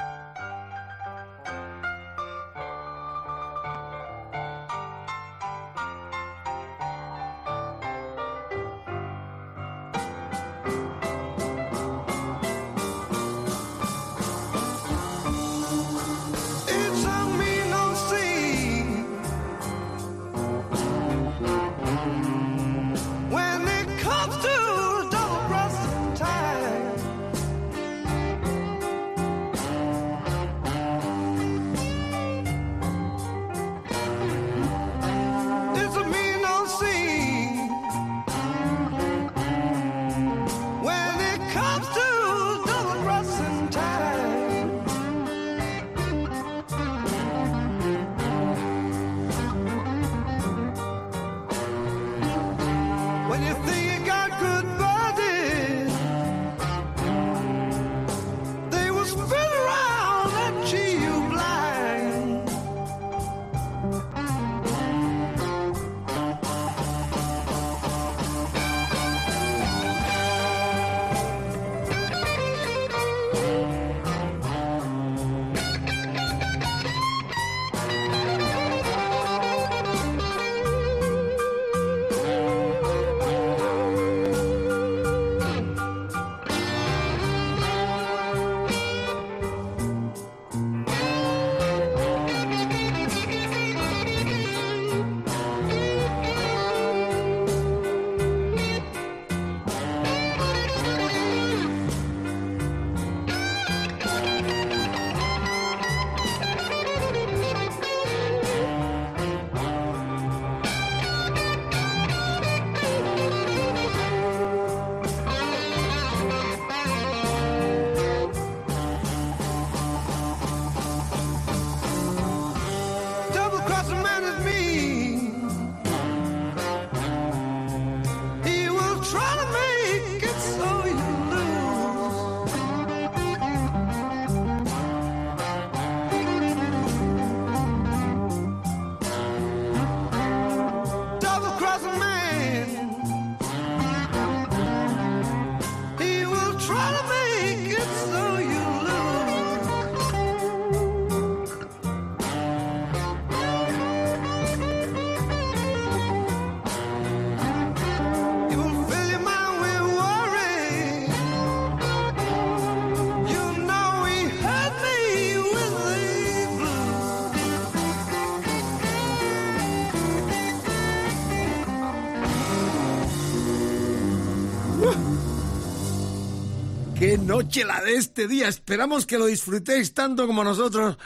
Noche 177.18 177.64
la 177.64 177.82
de 177.82 177.96
este 177.96 178.28
día. 178.28 178.48
Esperamos 178.48 179.06
que 179.06 179.18
lo 179.18 179.26
disfrutéis 179.28 179.94
tanto 179.94 180.28
como 180.28 180.44
nosotros 180.44 180.98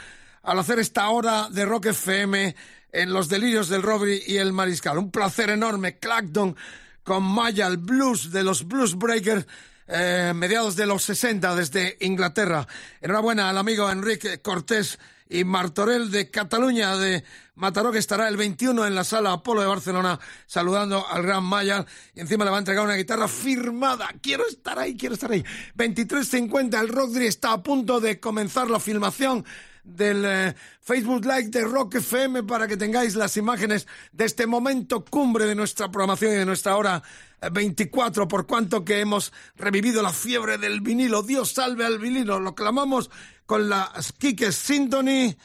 al 0.42 0.58
hacer 0.58 0.78
esta 0.78 1.08
hora 1.08 1.48
de 1.50 1.64
Rock 1.64 1.86
FM 1.86 2.56
en 2.92 3.12
los 3.12 3.28
delirios 3.28 3.68
del 3.68 3.82
Robbery 3.82 4.22
y 4.26 4.36
el 4.38 4.52
Mariscal. 4.52 4.98
Un 4.98 5.10
placer 5.10 5.50
enorme. 5.50 5.98
Clacton 5.98 6.56
con 7.04 7.22
Maya, 7.22 7.66
el 7.68 7.76
blues 7.76 8.32
de 8.32 8.42
los 8.42 8.66
Blues 8.66 8.96
Breakers. 8.96 9.46
eh, 9.86 10.32
mediados 10.34 10.76
de 10.76 10.86
los 10.86 11.02
60 11.04 11.54
desde 11.54 11.96
Inglaterra. 12.00 12.66
Enhorabuena 13.00 13.48
al 13.48 13.58
amigo 13.58 13.90
Enrique 13.90 14.40
Cortés 14.40 14.98
y 15.28 15.44
Martorell 15.44 16.10
de 16.10 16.30
Cataluña 16.30 16.96
de 16.96 17.24
Mataró 17.60 17.92
que 17.92 17.98
estará 17.98 18.26
el 18.26 18.38
21 18.38 18.86
en 18.86 18.94
la 18.94 19.04
sala 19.04 19.32
Apolo 19.32 19.60
de 19.60 19.66
Barcelona 19.66 20.18
saludando 20.46 21.06
al 21.06 21.22
gran 21.22 21.44
Maya 21.44 21.84
y 22.14 22.20
encima 22.20 22.46
le 22.46 22.50
va 22.50 22.56
a 22.56 22.60
entregar 22.60 22.82
una 22.82 22.94
guitarra 22.94 23.28
firmada. 23.28 24.08
Quiero 24.22 24.48
estar 24.48 24.78
ahí, 24.78 24.96
quiero 24.96 25.14
estar 25.14 25.30
ahí. 25.30 25.44
23.50, 25.76 26.80
el 26.80 26.88
Rockdry 26.88 27.26
está 27.26 27.52
a 27.52 27.62
punto 27.62 28.00
de 28.00 28.18
comenzar 28.18 28.70
la 28.70 28.80
filmación 28.80 29.44
del 29.84 30.24
eh, 30.24 30.54
Facebook 30.80 31.22
Live 31.26 31.48
de 31.48 31.64
Rock 31.64 31.96
FM 31.96 32.44
para 32.44 32.66
que 32.66 32.78
tengáis 32.78 33.14
las 33.14 33.36
imágenes 33.36 33.86
de 34.10 34.24
este 34.24 34.46
momento 34.46 35.04
cumbre 35.04 35.44
de 35.44 35.54
nuestra 35.54 35.90
programación 35.90 36.32
y 36.32 36.36
de 36.36 36.46
nuestra 36.46 36.78
hora 36.78 37.02
eh, 37.42 37.50
24, 37.52 38.26
por 38.26 38.46
cuanto 38.46 38.86
que 38.86 39.00
hemos 39.00 39.34
revivido 39.56 40.02
la 40.02 40.14
fiebre 40.14 40.56
del 40.56 40.80
vinilo. 40.80 41.22
Dios 41.22 41.52
salve 41.52 41.84
al 41.84 41.98
vinilo, 41.98 42.40
lo 42.40 42.54
clamamos 42.54 43.10
con 43.44 43.68
la 43.68 43.92
Kike 44.16 44.50
Symphony. 44.50 45.36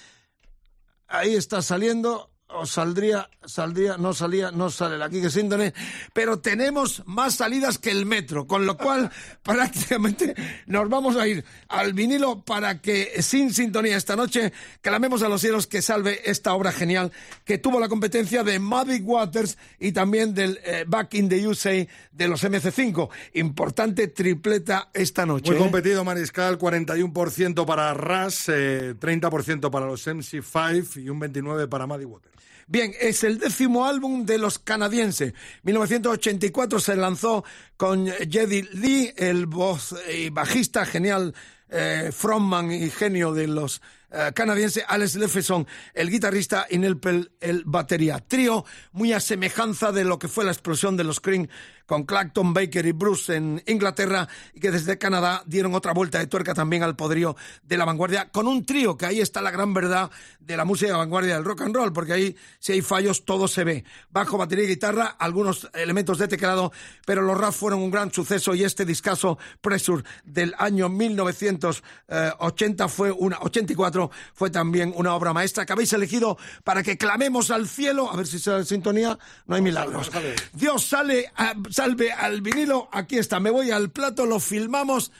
Ahí 1.07 1.35
está 1.35 1.61
saliendo. 1.61 2.31
O 2.49 2.65
saldría, 2.65 3.29
saldría, 3.43 3.97
no 3.97 4.13
salía, 4.13 4.51
no 4.51 4.69
sale 4.69 4.97
la 4.97 5.09
Kike 5.09 5.29
Sintony, 5.29 5.73
pero 6.13 6.39
tenemos 6.39 7.03
más 7.05 7.35
salidas 7.35 7.79
que 7.79 7.89
el 7.91 8.05
metro, 8.05 8.45
con 8.45 8.65
lo 8.65 8.77
cual 8.77 9.11
prácticamente 9.43 10.35
nos 10.67 10.87
vamos 10.87 11.15
a 11.15 11.27
ir 11.27 11.43
al 11.67 11.93
vinilo 11.93 12.43
para 12.43 12.81
que 12.81 13.21
sin 13.21 13.53
sintonía 13.53 13.97
esta 13.97 14.15
noche 14.15 14.53
clamemos 14.81 15.23
a 15.23 15.29
los 15.29 15.41
cielos 15.41 15.67
que 15.67 15.81
salve 15.81 16.21
esta 16.29 16.53
obra 16.53 16.71
genial 16.71 17.11
que 17.45 17.57
tuvo 17.57 17.79
la 17.79 17.89
competencia 17.89 18.43
de 18.43 18.59
Muddy 18.59 19.01
Waters 19.01 19.57
y 19.79 19.91
también 19.91 20.33
del 20.33 20.59
eh, 20.63 20.85
Back 20.87 21.15
in 21.15 21.29
the 21.29 21.47
USA 21.47 21.85
de 22.11 22.27
los 22.27 22.43
MC5. 22.43 23.09
Importante 23.33 24.07
tripleta 24.07 24.89
esta 24.93 25.25
noche. 25.25 25.51
Muy 25.51 25.59
¿eh? 25.59 25.63
competido, 25.63 26.03
Mariscal, 26.03 26.57
41% 26.59 27.65
para 27.65 27.93
Ras, 27.93 28.49
eh, 28.49 28.95
30% 28.99 29.69
para 29.69 29.87
los 29.87 30.07
MC5 30.07 31.03
y 31.03 31.09
un 31.09 31.19
29% 31.19 31.67
para 31.67 31.87
Muddy 31.87 32.05
Waters. 32.05 32.35
Bien, 32.67 32.93
es 32.99 33.23
el 33.23 33.37
décimo 33.37 33.85
álbum 33.85 34.25
de 34.25 34.39
los 34.39 34.57
canadienses. 34.57 35.33
1984 35.63 36.79
se 36.79 36.95
lanzó 36.95 37.43
con 37.77 38.07
Jedi 38.07 38.63
Lee, 38.73 39.13
el 39.17 39.45
voz 39.45 39.93
y 40.11 40.29
bajista 40.29 40.83
genial, 40.83 41.35
eh, 41.69 42.09
frontman 42.11 42.71
y 42.71 42.89
genio 42.89 43.33
de 43.33 43.47
los 43.47 43.83
eh, 44.11 44.31
canadienses, 44.33 44.83
Alex 44.87 45.15
Lefeson, 45.15 45.67
el 45.93 46.09
guitarrista, 46.09 46.67
y 46.69 46.77
Neil 46.77 46.99
el 47.41 47.63
batería. 47.65 48.19
Trío 48.19 48.65
muy 48.91 49.13
a 49.13 49.19
semejanza 49.19 49.91
de 49.91 50.03
lo 50.03 50.19
que 50.19 50.27
fue 50.27 50.45
la 50.45 50.51
explosión 50.51 50.97
de 50.97 51.03
los 51.03 51.19
Cream 51.19 51.47
con 51.85 52.03
Clacton, 52.03 52.53
Baker 52.53 52.85
y 52.85 52.91
Bruce 52.91 53.35
en 53.35 53.61
Inglaterra 53.67 54.27
y 54.53 54.59
que 54.59 54.71
desde 54.71 54.97
Canadá 54.97 55.43
dieron 55.45 55.75
otra 55.75 55.93
vuelta 55.93 56.19
de 56.19 56.27
tuerca 56.27 56.53
también 56.53 56.83
al 56.83 56.95
poderío 56.95 57.35
de 57.63 57.77
la 57.77 57.85
vanguardia 57.85 58.29
con 58.29 58.47
un 58.47 58.65
trío, 58.65 58.97
que 58.97 59.05
ahí 59.05 59.21
está 59.21 59.41
la 59.41 59.51
gran 59.51 59.73
verdad 59.73 60.09
de 60.39 60.57
la 60.57 60.65
música 60.65 60.91
de 60.91 60.97
vanguardia 60.97 61.35
del 61.35 61.45
rock 61.45 61.61
and 61.61 61.75
roll, 61.75 61.93
porque 61.93 62.13
ahí 62.13 62.35
si 62.59 62.71
hay 62.73 62.81
fallos 62.81 63.25
todo 63.25 63.47
se 63.47 63.63
ve. 63.63 63.83
Bajo, 64.09 64.37
batería 64.37 64.65
y 64.65 64.69
guitarra, 64.69 65.15
algunos 65.19 65.69
elementos 65.73 66.17
de 66.17 66.27
teclado, 66.27 66.71
pero 67.05 67.21
los 67.21 67.37
rap 67.37 67.53
fueron 67.53 67.81
un 67.81 67.91
gran 67.91 68.11
suceso 68.11 68.55
y 68.55 68.63
este 68.63 68.85
discazo 68.85 69.37
Pressure 69.61 70.03
del 70.23 70.55
año 70.57 70.89
1980 70.89 72.87
fue 72.87 73.11
una 73.11 73.37
84 73.39 73.94
fue 74.33 74.49
también 74.49 74.93
una 74.95 75.13
obra 75.15 75.33
maestra 75.33 75.65
que 75.65 75.73
habéis 75.73 75.91
elegido 75.93 76.37
para 76.63 76.83
que 76.83 76.97
clamemos 76.97 77.51
al 77.51 77.67
cielo, 77.67 78.11
a 78.11 78.15
ver 78.15 78.27
si 78.27 78.39
sale 78.39 78.65
sintonía, 78.65 79.17
no 79.47 79.55
hay 79.55 79.61
milagros. 79.61 80.11
Dios 80.53 80.85
sale 80.85 81.31
a- 81.35 81.53
salve 81.71 82.11
al 82.11 82.41
vinilo, 82.41 82.89
aquí 82.91 83.17
está, 83.17 83.39
me 83.39 83.49
voy 83.49 83.71
al 83.71 83.91
plato, 83.91 84.25
lo 84.25 84.39
filmamos, 84.39 85.11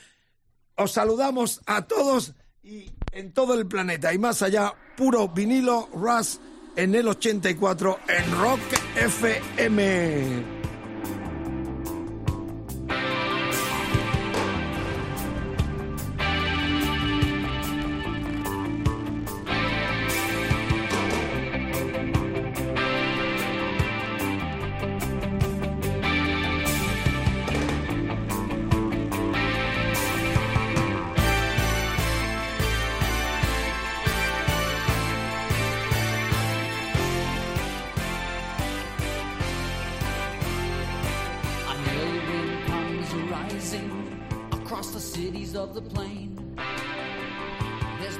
os 0.76 0.92
saludamos 0.92 1.60
a 1.66 1.82
todos 1.86 2.34
y 2.62 2.90
en 3.12 3.32
todo 3.32 3.54
el 3.54 3.66
planeta. 3.66 4.12
Y 4.12 4.18
más 4.18 4.42
allá, 4.42 4.74
puro 4.96 5.28
vinilo 5.28 5.88
Ras 5.94 6.40
en 6.76 6.94
el 6.94 7.08
84 7.08 7.98
en 8.08 8.38
Rock 8.38 8.60
FM. 8.96 10.55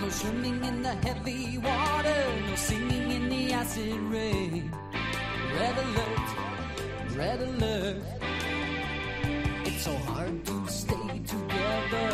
No 0.06 0.12
swimming 0.12 0.62
in 0.62 0.82
the 0.82 0.94
heavy 1.06 1.58
water, 1.58 2.24
no 2.48 2.54
singing 2.54 3.10
in 3.10 3.28
the 3.28 3.52
acid 3.52 3.98
rain. 4.14 4.70
Red 5.58 5.76
alert, 5.84 6.28
red 7.16 7.40
alert. 7.48 8.02
It's 9.64 9.82
so 9.82 9.94
hard 10.08 10.44
to 10.46 10.68
stay 10.68 11.10
together, 11.34 12.08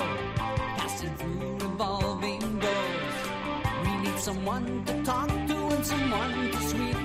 passing 0.79 1.15
through 1.17 1.59
revolving 1.69 2.41
doors. 2.65 3.19
We 3.85 3.93
need 4.05 4.19
someone 4.19 4.85
to 4.87 5.03
talk 5.03 5.29
to 5.29 5.59
and 5.75 5.85
someone 5.85 6.51
to 6.51 6.61
sweep 6.71 7.02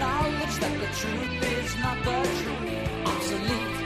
knowledge 0.00 0.56
that 0.62 0.74
the 0.80 0.90
truth 1.00 1.42
is 1.58 1.76
not 1.78 1.98
the 2.04 2.18
truth. 2.40 3.06
Obsolete. 3.06 3.79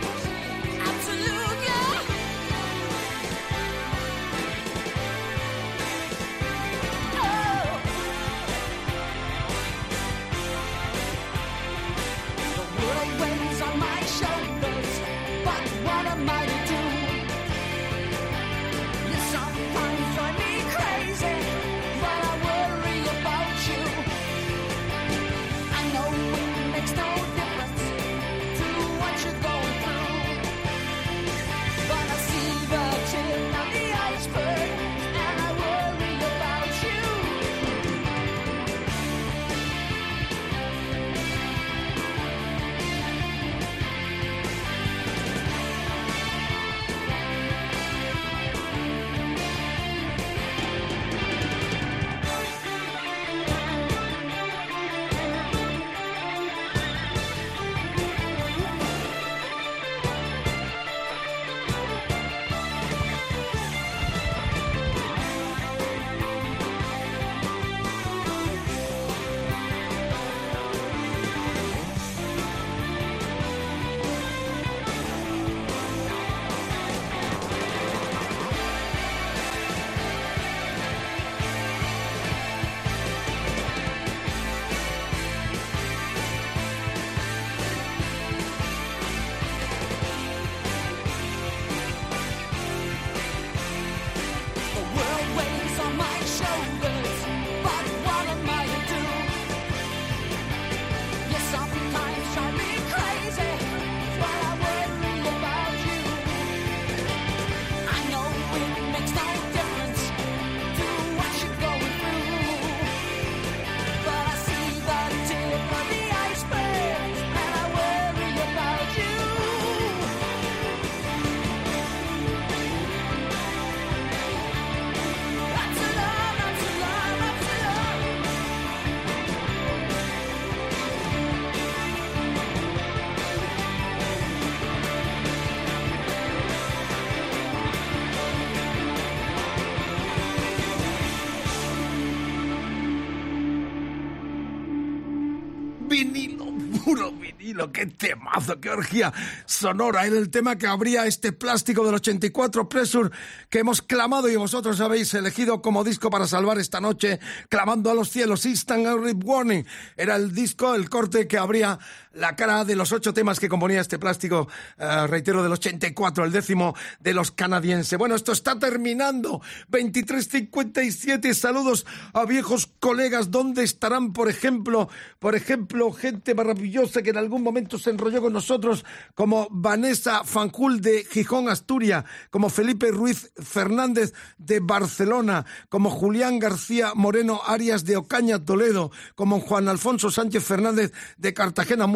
Vinilo, 145.89 146.47
puro 146.85 147.13
vinilo, 147.13 147.73
qué 147.73 147.87
temazo, 147.87 148.61
qué 148.61 148.71
orgía 148.71 149.13
sonora. 149.47 150.07
Era 150.07 150.17
el 150.17 150.31
tema 150.31 150.57
que 150.57 150.67
abría 150.67 151.07
este 151.07 151.33
plástico 151.33 151.85
del 151.85 151.95
84 151.95 152.69
Pressure 152.69 153.11
que 153.51 153.61
hemos 153.61 153.83
clamado 153.83 154.29
y 154.29 154.37
vosotros 154.37 154.81
habéis 154.81 155.13
elegido 155.15 155.63
como 155.63 155.85
disco 155.85 156.11
para 156.11 156.27
salvar 156.27 156.59
esta 156.59 156.81
noche, 156.81 157.21
clamando 157.49 157.91
a 157.91 157.95
los 157.95 158.11
cielos. 158.11 158.47
Instant 158.47 158.87
Rip 159.03 159.25
Warning 159.25 159.65
era 159.97 160.17
el 160.17 160.35
disco, 160.35 160.75
el 160.75 160.89
corte 160.89 161.27
que 161.27 161.39
abría 161.39 161.79
la 162.15 162.37
cara 162.37 162.65
de 162.65 162.77
los 162.77 162.93
ocho 162.93 163.13
temas 163.13 163.41
que 163.41 163.49
componía 163.49 163.81
este 163.81 163.99
plástico, 163.99 164.49
eh, 164.79 165.07
reitero, 165.07 165.43
del 165.43 165.53
84, 165.53 166.25
el 166.25 166.33
décimo 166.33 166.75
de 167.01 167.15
los 167.15 167.31
canadienses. 167.31 167.99
Bueno, 167.99 168.15
esto 168.15 168.33
está 168.33 168.59
terminando. 168.59 169.41
23.57, 169.71 171.35
saludos 171.35 171.87
a 172.13 172.25
viejos 172.25 172.71
colegas. 172.81 173.31
¿Dónde 173.31 173.65
estarán, 173.65 174.13
por 174.13 174.29
ejemplo, 174.29 174.89
por 175.19 175.35
ejemplo, 175.35 175.93
gente 175.93 176.35
maravillosa 176.35 177.03
que 177.03 177.11
en 177.11 177.19
algún 177.19 177.43
momento 177.43 177.79
se 177.79 177.91
enrolló 177.91 178.23
con 178.23 178.33
nosotros, 178.33 178.85
como 179.15 179.49
Vanessa 179.51 180.25
Fanjul 180.25 180.81
de 180.81 181.05
Gijón, 181.05 181.49
Asturias, 181.49 182.05
como 182.31 182.51
Felipe 182.51 182.91
Ruiz 182.91 183.33
Fernández 183.37 184.13
de 184.39 184.61
Barcelona, 184.61 185.45
como 185.69 185.91
Julián 185.91 186.39
García 186.39 186.93
Moreno 186.95 187.41
Arias 187.47 187.85
de 187.85 187.97
Ocaña, 187.97 188.45
Toledo, 188.45 188.91
como 189.15 189.41
Juan 189.41 189.69
Alfonso 189.69 190.11
Sánchez 190.11 190.45
Fernández 190.45 190.93
de 191.17 191.35
Cartagena, 191.35 191.87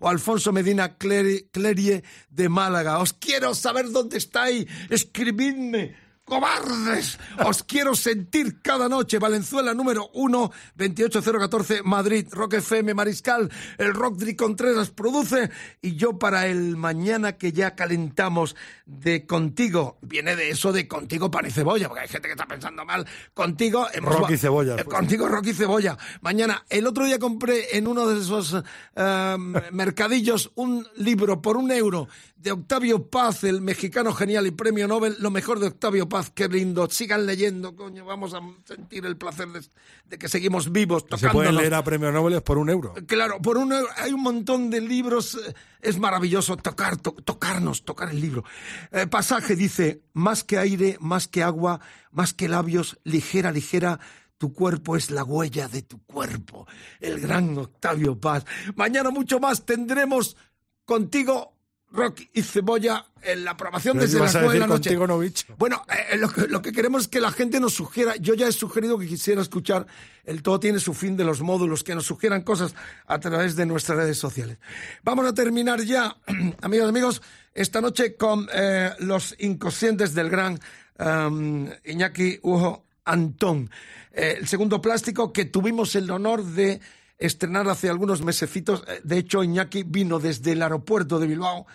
o 0.00 0.08
Alfonso 0.08 0.52
Medina 0.52 0.96
Cleri- 0.96 1.48
Clerie 1.52 2.02
de 2.30 2.48
Málaga. 2.48 2.98
Os 2.98 3.12
quiero 3.12 3.54
saber 3.54 3.90
dónde 3.90 4.16
estáis. 4.18 4.66
Escribidme. 4.90 6.05
¡Cobardes! 6.26 7.20
Os 7.46 7.62
quiero 7.62 7.94
sentir 7.94 8.60
cada 8.60 8.88
noche. 8.88 9.20
Valenzuela 9.20 9.72
número 9.74 10.10
1, 10.12 10.50
28014, 10.74 11.84
Madrid. 11.84 12.26
Rock 12.32 12.54
FM 12.54 12.94
Mariscal. 12.94 13.48
El 13.78 13.94
Rock 13.94 14.18
Contreras 14.36 14.90
produce. 14.90 15.50
Y 15.80 15.94
yo 15.94 16.18
para 16.18 16.48
el 16.48 16.76
mañana 16.76 17.36
que 17.38 17.52
ya 17.52 17.76
calentamos 17.76 18.56
de 18.86 19.24
contigo. 19.24 19.98
Viene 20.02 20.34
de 20.34 20.50
eso 20.50 20.72
de 20.72 20.88
contigo 20.88 21.30
pan 21.30 21.46
y 21.46 21.50
cebolla, 21.52 21.86
porque 21.86 22.02
hay 22.02 22.08
gente 22.08 22.26
que 22.26 22.32
está 22.32 22.46
pensando 22.46 22.84
mal. 22.84 23.06
Contigo. 23.32 23.86
hemos- 23.92 24.16
Rock 24.18 24.30
y 24.32 24.36
cebolla, 24.36 24.74
Eh, 24.74 24.82
pues. 24.84 24.96
Contigo 24.96 25.28
Rock 25.28 25.46
y 25.46 25.52
cebolla. 25.54 25.96
Mañana. 26.22 26.64
El 26.68 26.88
otro 26.88 27.04
día 27.04 27.20
compré 27.20 27.76
en 27.78 27.86
uno 27.86 28.04
de 28.08 28.20
esos 28.20 28.52
eh, 28.96 29.36
mercadillos 29.70 30.50
un 30.56 30.88
libro 30.96 31.40
por 31.40 31.56
un 31.56 31.70
euro 31.70 32.08
de 32.36 32.52
Octavio 32.52 33.08
Paz, 33.08 33.44
el 33.44 33.60
mexicano 33.62 34.12
genial 34.12 34.46
y 34.46 34.50
premio 34.50 34.86
Nobel. 34.86 35.16
Lo 35.20 35.30
mejor 35.30 35.58
de 35.58 35.68
Octavio 35.68 36.08
Paz, 36.08 36.30
qué 36.34 36.48
lindo. 36.48 36.88
Sigan 36.90 37.26
leyendo, 37.26 37.74
coño. 37.74 38.04
Vamos 38.04 38.34
a 38.34 38.40
sentir 38.64 39.06
el 39.06 39.16
placer 39.16 39.48
de, 39.48 39.62
de 40.04 40.18
que 40.18 40.28
seguimos 40.28 40.70
vivos, 40.70 41.04
Se 41.16 41.30
pueden 41.30 41.56
leer 41.56 41.74
a 41.74 41.82
premio 41.82 42.12
Nobel 42.12 42.40
por 42.42 42.58
un 42.58 42.68
euro. 42.70 42.94
Claro, 43.06 43.40
por 43.40 43.56
un 43.56 43.72
euro 43.72 43.88
hay 43.96 44.12
un 44.12 44.22
montón 44.22 44.70
de 44.70 44.80
libros. 44.82 45.34
eh, 45.34 45.54
Es 45.80 45.98
maravilloso 45.98 46.56
tocar, 46.56 46.98
to- 46.98 47.12
tocarnos, 47.24 47.84
tocar 47.84 48.10
el 48.10 48.20
libro. 48.20 48.44
Eh, 48.92 49.06
pasaje 49.06 49.56
dice: 49.56 50.02
más 50.12 50.44
que 50.44 50.58
aire, 50.58 50.98
más 51.00 51.28
que 51.28 51.42
agua, 51.42 51.80
más 52.12 52.34
que 52.34 52.48
labios, 52.48 52.98
ligera, 53.02 53.50
ligera. 53.50 53.98
Tu 54.38 54.52
cuerpo 54.52 54.96
es 54.96 55.10
la 55.10 55.24
huella 55.24 55.66
de 55.66 55.80
tu 55.80 56.04
cuerpo. 56.04 56.66
El 57.00 57.18
gran 57.20 57.56
Octavio 57.56 58.20
Paz. 58.20 58.44
Mañana 58.74 59.08
mucho 59.10 59.40
más 59.40 59.64
tendremos 59.64 60.36
contigo 60.84 61.55
Rock 61.96 62.20
y 62.32 62.42
Cebolla 62.42 63.06
en 63.22 63.44
la 63.44 63.56
Pero 63.56 63.70
desde 63.94 64.18
las 64.20 64.34
a 64.36 64.40
nueve 64.40 64.54
de 64.54 64.60
la 64.60 64.66
noche. 64.66 64.90
contigo 64.90 65.06
no 65.06 65.18
bicho. 65.18 65.46
Bueno, 65.58 65.82
eh, 65.88 66.16
lo, 66.16 66.28
que, 66.28 66.46
lo 66.46 66.62
que 66.62 66.72
queremos 66.72 67.02
es 67.02 67.08
que 67.08 67.20
la 67.20 67.32
gente 67.32 67.58
nos 67.58 67.74
sugiera. 67.74 68.14
Yo 68.16 68.34
ya 68.34 68.46
he 68.46 68.52
sugerido 68.52 68.98
que 68.98 69.06
quisiera 69.06 69.40
escuchar 69.42 69.86
el 70.24 70.42
todo 70.42 70.60
tiene 70.60 70.78
su 70.78 70.94
fin 70.94 71.16
de 71.16 71.24
los 71.24 71.40
módulos, 71.40 71.82
que 71.82 71.94
nos 71.94 72.04
sugieran 72.04 72.42
cosas 72.42 72.74
a 73.06 73.18
través 73.18 73.56
de 73.56 73.66
nuestras 73.66 73.98
redes 73.98 74.18
sociales. 74.18 74.58
Vamos 75.02 75.26
a 75.26 75.32
terminar 75.34 75.80
ya, 75.82 76.16
amigos 76.62 76.88
amigos, 76.88 77.22
esta 77.54 77.80
noche 77.80 78.16
con 78.16 78.48
eh, 78.52 78.90
los 79.00 79.34
inconscientes 79.38 80.14
del 80.14 80.28
gran 80.28 80.60
em, 80.98 81.70
Iñaki 81.84 82.38
Hugo 82.42 82.84
Antón. 83.04 83.70
Eh, 84.12 84.36
el 84.38 84.46
segundo 84.46 84.80
plástico 84.80 85.32
que 85.32 85.44
tuvimos 85.46 85.94
el 85.96 86.10
honor 86.10 86.44
de 86.44 86.80
estrenar 87.18 87.68
hace 87.68 87.88
algunos 87.88 88.22
mesecitos. 88.22 88.82
Eh, 88.88 89.00
De 89.04 89.18
hecho, 89.18 89.42
Iñaki 89.42 89.84
vino 89.84 90.18
desde 90.18 90.52
el 90.52 90.62
aeropuerto 90.62 91.18
de 91.18 91.26
Bilbao 91.26 91.66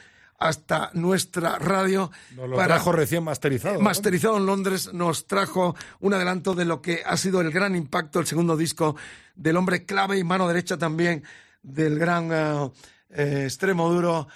hasta 0.41 0.89
nuestra 0.93 1.59
radio. 1.59 2.11
Nos 2.35 2.49
lo 2.49 2.57
trajo 2.57 2.91
recién 2.91 3.23
masterizado. 3.23 3.75
¿no? 3.75 3.81
Masterizado 3.81 4.37
en 4.37 4.47
Londres, 4.47 4.91
nos 4.91 5.27
trajo 5.27 5.75
un 5.99 6.15
adelanto 6.15 6.55
de 6.55 6.65
lo 6.65 6.81
que 6.81 7.03
ha 7.05 7.15
sido 7.15 7.41
el 7.41 7.51
gran 7.51 7.75
impacto, 7.75 8.19
el 8.19 8.25
segundo 8.25 8.57
disco 8.57 8.95
del 9.35 9.55
hombre 9.55 9.85
clave 9.85 10.17
y 10.17 10.23
mano 10.23 10.47
derecha 10.47 10.77
también 10.77 11.23
del 11.61 11.99
gran 11.99 12.31
eh, 12.33 12.71
eh, 13.11 13.43
extremo 13.45 13.87
duro. 13.89 14.27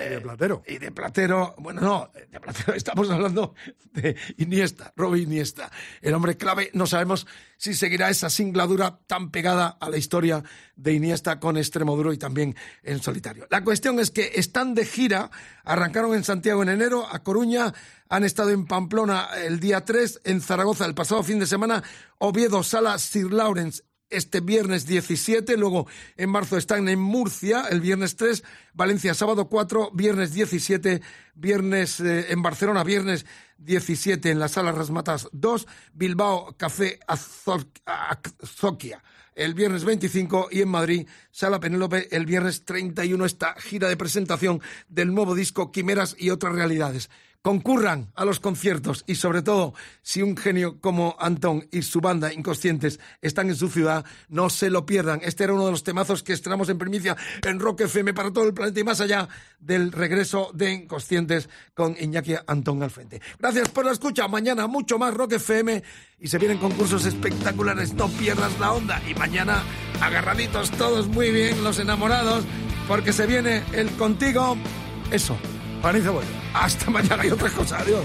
Eh, 0.00 0.10
de 0.10 0.20
Platero. 0.20 0.62
Y 0.66 0.78
de 0.78 0.90
Platero, 0.90 1.54
bueno, 1.58 1.80
no, 1.80 2.10
de 2.14 2.40
Platero 2.40 2.72
estamos 2.76 3.10
hablando 3.10 3.54
de 3.92 4.16
Iniesta, 4.38 4.92
Robbie 4.96 5.22
Iniesta. 5.22 5.70
El 6.00 6.14
hombre 6.14 6.36
clave, 6.36 6.70
no 6.74 6.86
sabemos 6.86 7.26
si 7.56 7.74
seguirá 7.74 8.10
esa 8.10 8.30
singladura 8.30 9.00
tan 9.06 9.30
pegada 9.30 9.76
a 9.80 9.90
la 9.90 9.96
historia 9.96 10.42
de 10.76 10.92
Iniesta 10.94 11.38
con 11.38 11.56
Extremoduro 11.56 12.12
y 12.12 12.18
también 12.18 12.56
en 12.82 13.02
solitario. 13.02 13.46
La 13.50 13.62
cuestión 13.62 14.00
es 14.00 14.10
que 14.10 14.32
están 14.36 14.74
de 14.74 14.86
gira, 14.86 15.30
arrancaron 15.64 16.14
en 16.14 16.24
Santiago 16.24 16.62
en 16.62 16.70
enero, 16.70 17.06
a 17.10 17.22
Coruña, 17.22 17.74
han 18.08 18.24
estado 18.24 18.50
en 18.50 18.66
Pamplona 18.66 19.28
el 19.44 19.60
día 19.60 19.84
3, 19.84 20.22
en 20.24 20.40
Zaragoza 20.40 20.86
el 20.86 20.94
pasado 20.94 21.22
fin 21.22 21.38
de 21.38 21.46
semana, 21.46 21.82
Oviedo, 22.18 22.62
Sala 22.62 22.98
Sir 22.98 23.32
Lawrence 23.32 23.82
este 24.10 24.40
viernes 24.40 24.86
17, 24.86 25.56
luego 25.56 25.86
en 26.16 26.30
marzo 26.30 26.56
están 26.56 26.88
en 26.88 26.98
Murcia, 26.98 27.64
el 27.70 27.80
viernes 27.80 28.16
3, 28.16 28.42
Valencia 28.74 29.14
sábado 29.14 29.48
4, 29.48 29.90
viernes 29.94 30.32
17, 30.32 31.00
viernes 31.34 32.00
eh, 32.00 32.26
en 32.32 32.42
Barcelona, 32.42 32.84
viernes 32.84 33.24
17 33.58 34.30
en 34.30 34.38
la 34.38 34.48
sala 34.48 34.72
Rasmatas 34.72 35.28
2, 35.32 35.66
Bilbao 35.92 36.54
Café 36.56 36.98
Azo- 37.06 37.66
Azoquia 37.84 39.02
el 39.36 39.54
viernes 39.54 39.84
25 39.84 40.48
y 40.50 40.60
en 40.60 40.68
Madrid, 40.68 41.06
Sala 41.30 41.60
Penélope, 41.60 42.14
el 42.14 42.26
viernes 42.26 42.64
31, 42.66 43.24
esta 43.24 43.54
gira 43.54 43.88
de 43.88 43.96
presentación 43.96 44.60
del 44.88 45.14
nuevo 45.14 45.34
disco 45.34 45.72
Quimeras 45.72 46.14
y 46.18 46.28
otras 46.28 46.54
realidades. 46.54 47.08
Concurran 47.42 48.12
a 48.16 48.26
los 48.26 48.38
conciertos 48.38 49.02
y 49.06 49.14
sobre 49.14 49.40
todo, 49.40 49.72
si 50.02 50.20
un 50.20 50.36
genio 50.36 50.78
como 50.78 51.16
Antón 51.18 51.66
y 51.72 51.80
su 51.80 52.02
banda 52.02 52.34
Inconscientes 52.34 53.00
están 53.22 53.48
en 53.48 53.56
su 53.56 53.70
ciudad, 53.70 54.04
no 54.28 54.50
se 54.50 54.68
lo 54.68 54.84
pierdan. 54.84 55.20
Este 55.22 55.44
era 55.44 55.54
uno 55.54 55.64
de 55.64 55.70
los 55.70 55.82
temazos 55.82 56.22
que 56.22 56.34
estrenamos 56.34 56.68
en 56.68 56.76
primicia 56.76 57.16
en 57.42 57.58
Rock 57.58 57.82
FM 57.82 58.12
para 58.12 58.30
todo 58.30 58.44
el 58.44 58.52
planeta 58.52 58.80
y 58.80 58.84
más 58.84 59.00
allá 59.00 59.26
del 59.58 59.90
regreso 59.90 60.50
de 60.52 60.70
Inconscientes 60.72 61.48
con 61.72 61.96
Iñaki 61.98 62.34
Antón 62.46 62.82
al 62.82 62.90
frente. 62.90 63.22
Gracias 63.38 63.70
por 63.70 63.86
la 63.86 63.92
escucha. 63.92 64.28
Mañana 64.28 64.66
mucho 64.66 64.98
más 64.98 65.14
Rock 65.14 65.32
FM 65.32 65.82
y 66.18 66.28
se 66.28 66.36
vienen 66.36 66.58
concursos 66.58 67.06
espectaculares. 67.06 67.94
No 67.94 68.08
pierdas 68.08 68.58
la 68.60 68.72
onda. 68.72 69.00
Y 69.08 69.14
mañana 69.14 69.62
agarraditos 70.02 70.70
todos 70.72 71.08
muy 71.08 71.30
bien, 71.30 71.64
los 71.64 71.78
enamorados, 71.78 72.44
porque 72.86 73.14
se 73.14 73.26
viene 73.26 73.62
el 73.72 73.90
contigo. 73.92 74.58
Eso. 75.10 75.38
Pan 75.82 75.96
y 75.96 76.00
cebolla. 76.00 76.26
Hasta 76.54 76.90
mañana 76.90 77.24
y 77.24 77.30
otra 77.30 77.48
cosa. 77.50 77.78
Adiós. 77.78 78.04